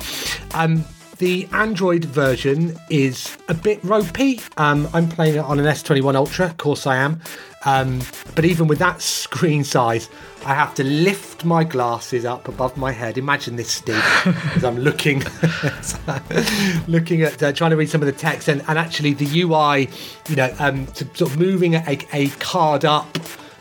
[0.54, 0.86] Um,
[1.22, 4.40] the Android version is a bit ropey.
[4.58, 7.22] Um, I'm playing it on an S21 Ultra, of course I am.
[7.64, 8.02] Um,
[8.34, 10.10] but even with that screen size,
[10.48, 13.20] I have to lift my glasses up above my head.
[13.20, 14.04] Imagine this, Steve,
[14.56, 15.20] as I'm looking,
[16.88, 19.90] looking at uh, trying to read some of the text, and, and actually the UI,
[20.28, 23.20] you know, um, to, sort of moving a, a card up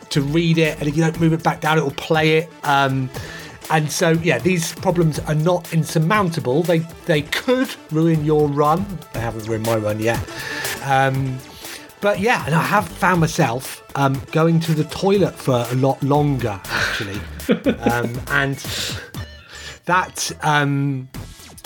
[0.08, 2.50] to read it, and if you don't move it back down, it will play it.
[2.64, 3.10] Um,
[3.70, 6.62] and so, yeah, these problems are not insurmountable.
[6.62, 8.84] They they could ruin your run.
[9.12, 10.20] They haven't ruined my run yet.
[10.84, 11.38] Um,
[12.00, 16.02] but yeah, and I have found myself um, going to the toilet for a lot
[16.02, 17.20] longer, actually.
[17.80, 18.56] um, and
[19.84, 21.08] that, um,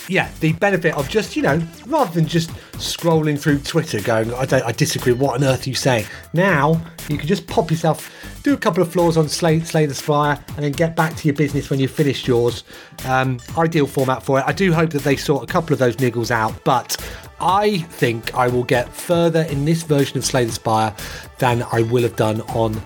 [0.08, 4.44] yeah, the benefit of just, you know, rather than just scrolling through Twitter going, I,
[4.44, 6.06] don't, I disagree, what on earth are you saying?
[6.32, 8.10] Now, you can just pop yourself,
[8.44, 11.26] do a couple of floors on Slay, Slay the Spire, and then get back to
[11.26, 12.62] your business when you've finished yours.
[13.06, 14.44] Um, ideal format for it.
[14.46, 16.94] I do hope that they sort a couple of those niggles out, but
[17.40, 20.94] I think I will get further in this version of Slay the Spire
[21.38, 22.80] than I will have done on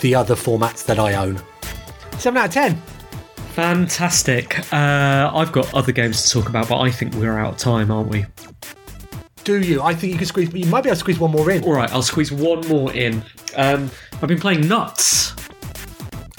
[0.00, 1.40] the other formats that I own.
[2.18, 2.76] 7 out of 10.
[3.54, 4.58] Fantastic.
[4.72, 7.90] Uh, I've got other games to talk about, but I think we're out of time,
[7.90, 8.26] aren't we?
[9.48, 9.80] Do you?
[9.80, 11.64] I think you can squeeze, you might be able to squeeze one more in.
[11.64, 13.22] All right, I'll squeeze one more in.
[13.56, 13.90] Um,
[14.20, 15.34] I've been playing Nuts.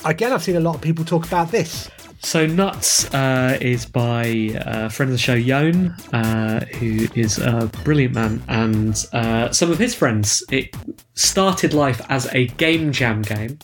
[0.05, 1.89] Again, I've seen a lot of people talk about this.
[2.19, 4.25] So Nuts uh, is by
[4.57, 9.71] a friend of the show, Yon, uh, who is a brilliant man, and uh, some
[9.71, 10.43] of his friends.
[10.51, 10.75] It
[11.15, 13.57] started life as a game jam game,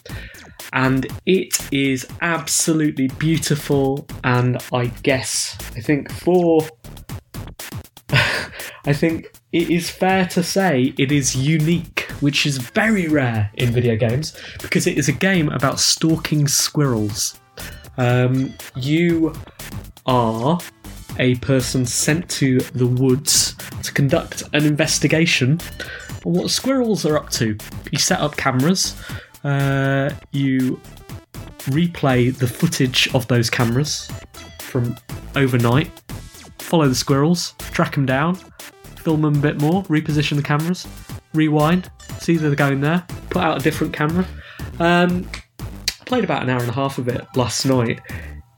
[0.74, 4.08] and it is absolutely beautiful.
[4.24, 6.68] And I guess I think for
[8.88, 13.72] I think it is fair to say it is unique, which is very rare in
[13.72, 17.40] video games because it is a game about stalking squirrels.
[17.98, 19.34] Um, you
[20.06, 20.60] are
[21.18, 25.60] a person sent to the woods to conduct an investigation
[26.26, 27.58] on what squirrels are up to.
[27.92, 28.96] You set up cameras,
[29.44, 30.80] uh, you
[31.72, 34.12] replay the footage of those cameras
[34.60, 34.96] from
[35.36, 35.90] overnight,
[36.60, 38.38] follow the squirrels, track them down,
[39.06, 40.88] film them a bit more, reposition the cameras,
[41.34, 44.26] rewind, see that they're going there, put out a different camera.
[44.80, 45.30] Um,
[46.06, 48.02] played about an hour and a half of it last night.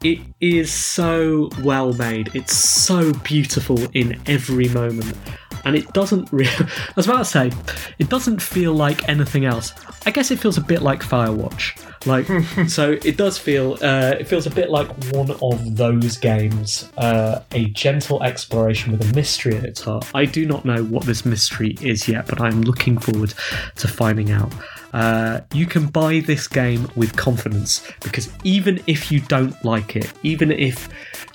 [0.03, 2.33] It is so well made.
[2.33, 5.17] It's so beautiful in every moment.
[5.65, 6.49] And it doesn't really.
[6.49, 7.51] I was about to say,
[7.99, 9.73] it doesn't feel like anything else.
[10.05, 11.77] I guess it feels a bit like Firewatch.
[12.07, 12.27] Like,
[12.67, 13.77] so it does feel.
[13.81, 16.89] Uh, it feels a bit like one of those games.
[16.97, 20.09] Uh, a gentle exploration with a mystery at its heart.
[20.13, 23.33] I do not know what this mystery is yet, but I'm looking forward
[23.75, 24.51] to finding out.
[24.93, 30.11] Uh, you can buy this game with confidence because even if you don't like it,
[30.23, 30.89] even if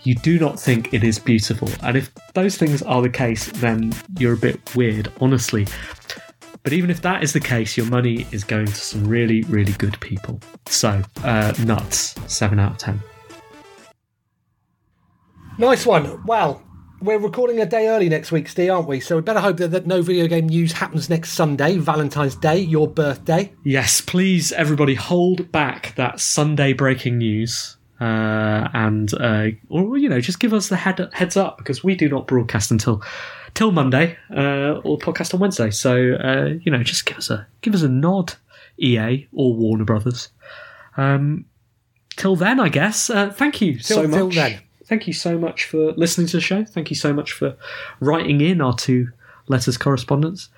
[0.05, 3.93] you do not think it is beautiful, and if those things are the case, then
[4.19, 5.67] you're a bit weird, honestly.
[6.63, 9.73] But even if that is the case, your money is going to some really, really
[9.73, 10.41] good people.
[10.67, 13.01] So, uh, nuts, 7 out of 10.
[15.59, 16.25] Nice one.
[16.25, 16.63] Well,
[17.01, 19.01] we're recording a day early next week, Steve, aren't we?
[19.01, 22.59] So we better hope that, that no video game news happens next Sunday, Valentine's Day,
[22.59, 23.53] your birthday.
[23.65, 27.77] Yes, please, everybody, hold back that Sunday breaking news.
[28.01, 31.95] Uh, and uh, or you know, just give us the head, heads up because we
[31.95, 33.01] do not broadcast until
[33.55, 35.71] till Monday uh, or podcast on Wednesday.
[35.71, 38.35] So uh, you know, just give us a give us a nod,
[38.79, 40.31] EA or Warner Brothers.
[40.97, 41.45] Um,
[42.17, 43.11] till then, I guess.
[43.11, 44.17] Uh, thank you so much.
[44.19, 44.61] till then.
[44.85, 46.65] Thank you so much for listening to the show.
[46.65, 47.57] Thank you so much for
[48.01, 49.11] writing in our two
[49.49, 50.49] letters correspondence.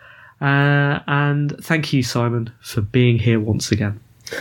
[0.40, 4.00] Uh, and thank you, Simon, for being here once again.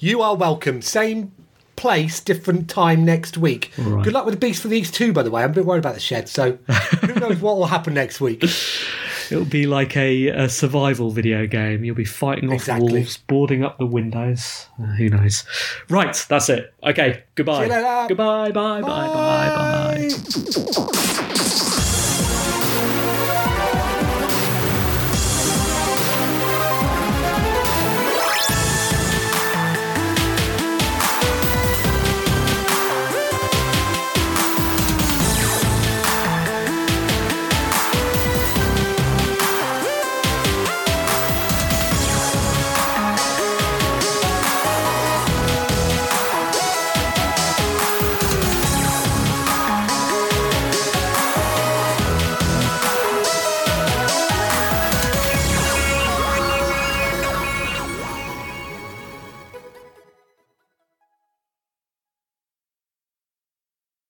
[0.00, 0.82] You are welcome.
[0.82, 1.32] Same
[1.78, 3.70] place, different time next week.
[3.78, 4.04] right.
[4.04, 5.42] Good luck with the Beast from the East two, by the way.
[5.44, 6.58] I'm a bit worried about the shed, so
[7.00, 8.44] who knows what will happen next week.
[9.30, 11.84] It'll be like a, a survival video game.
[11.84, 12.92] You'll be fighting off Exactly.
[12.94, 14.66] wolves, boarding up the windows.
[14.82, 15.44] Uh, who knows?
[15.88, 16.74] Right, that's it.
[16.82, 17.66] Okay, goodbye.
[17.68, 18.06] See you later.
[18.08, 20.08] Goodbye, bye, bye, bye, bye.
[20.76, 21.64] Bye.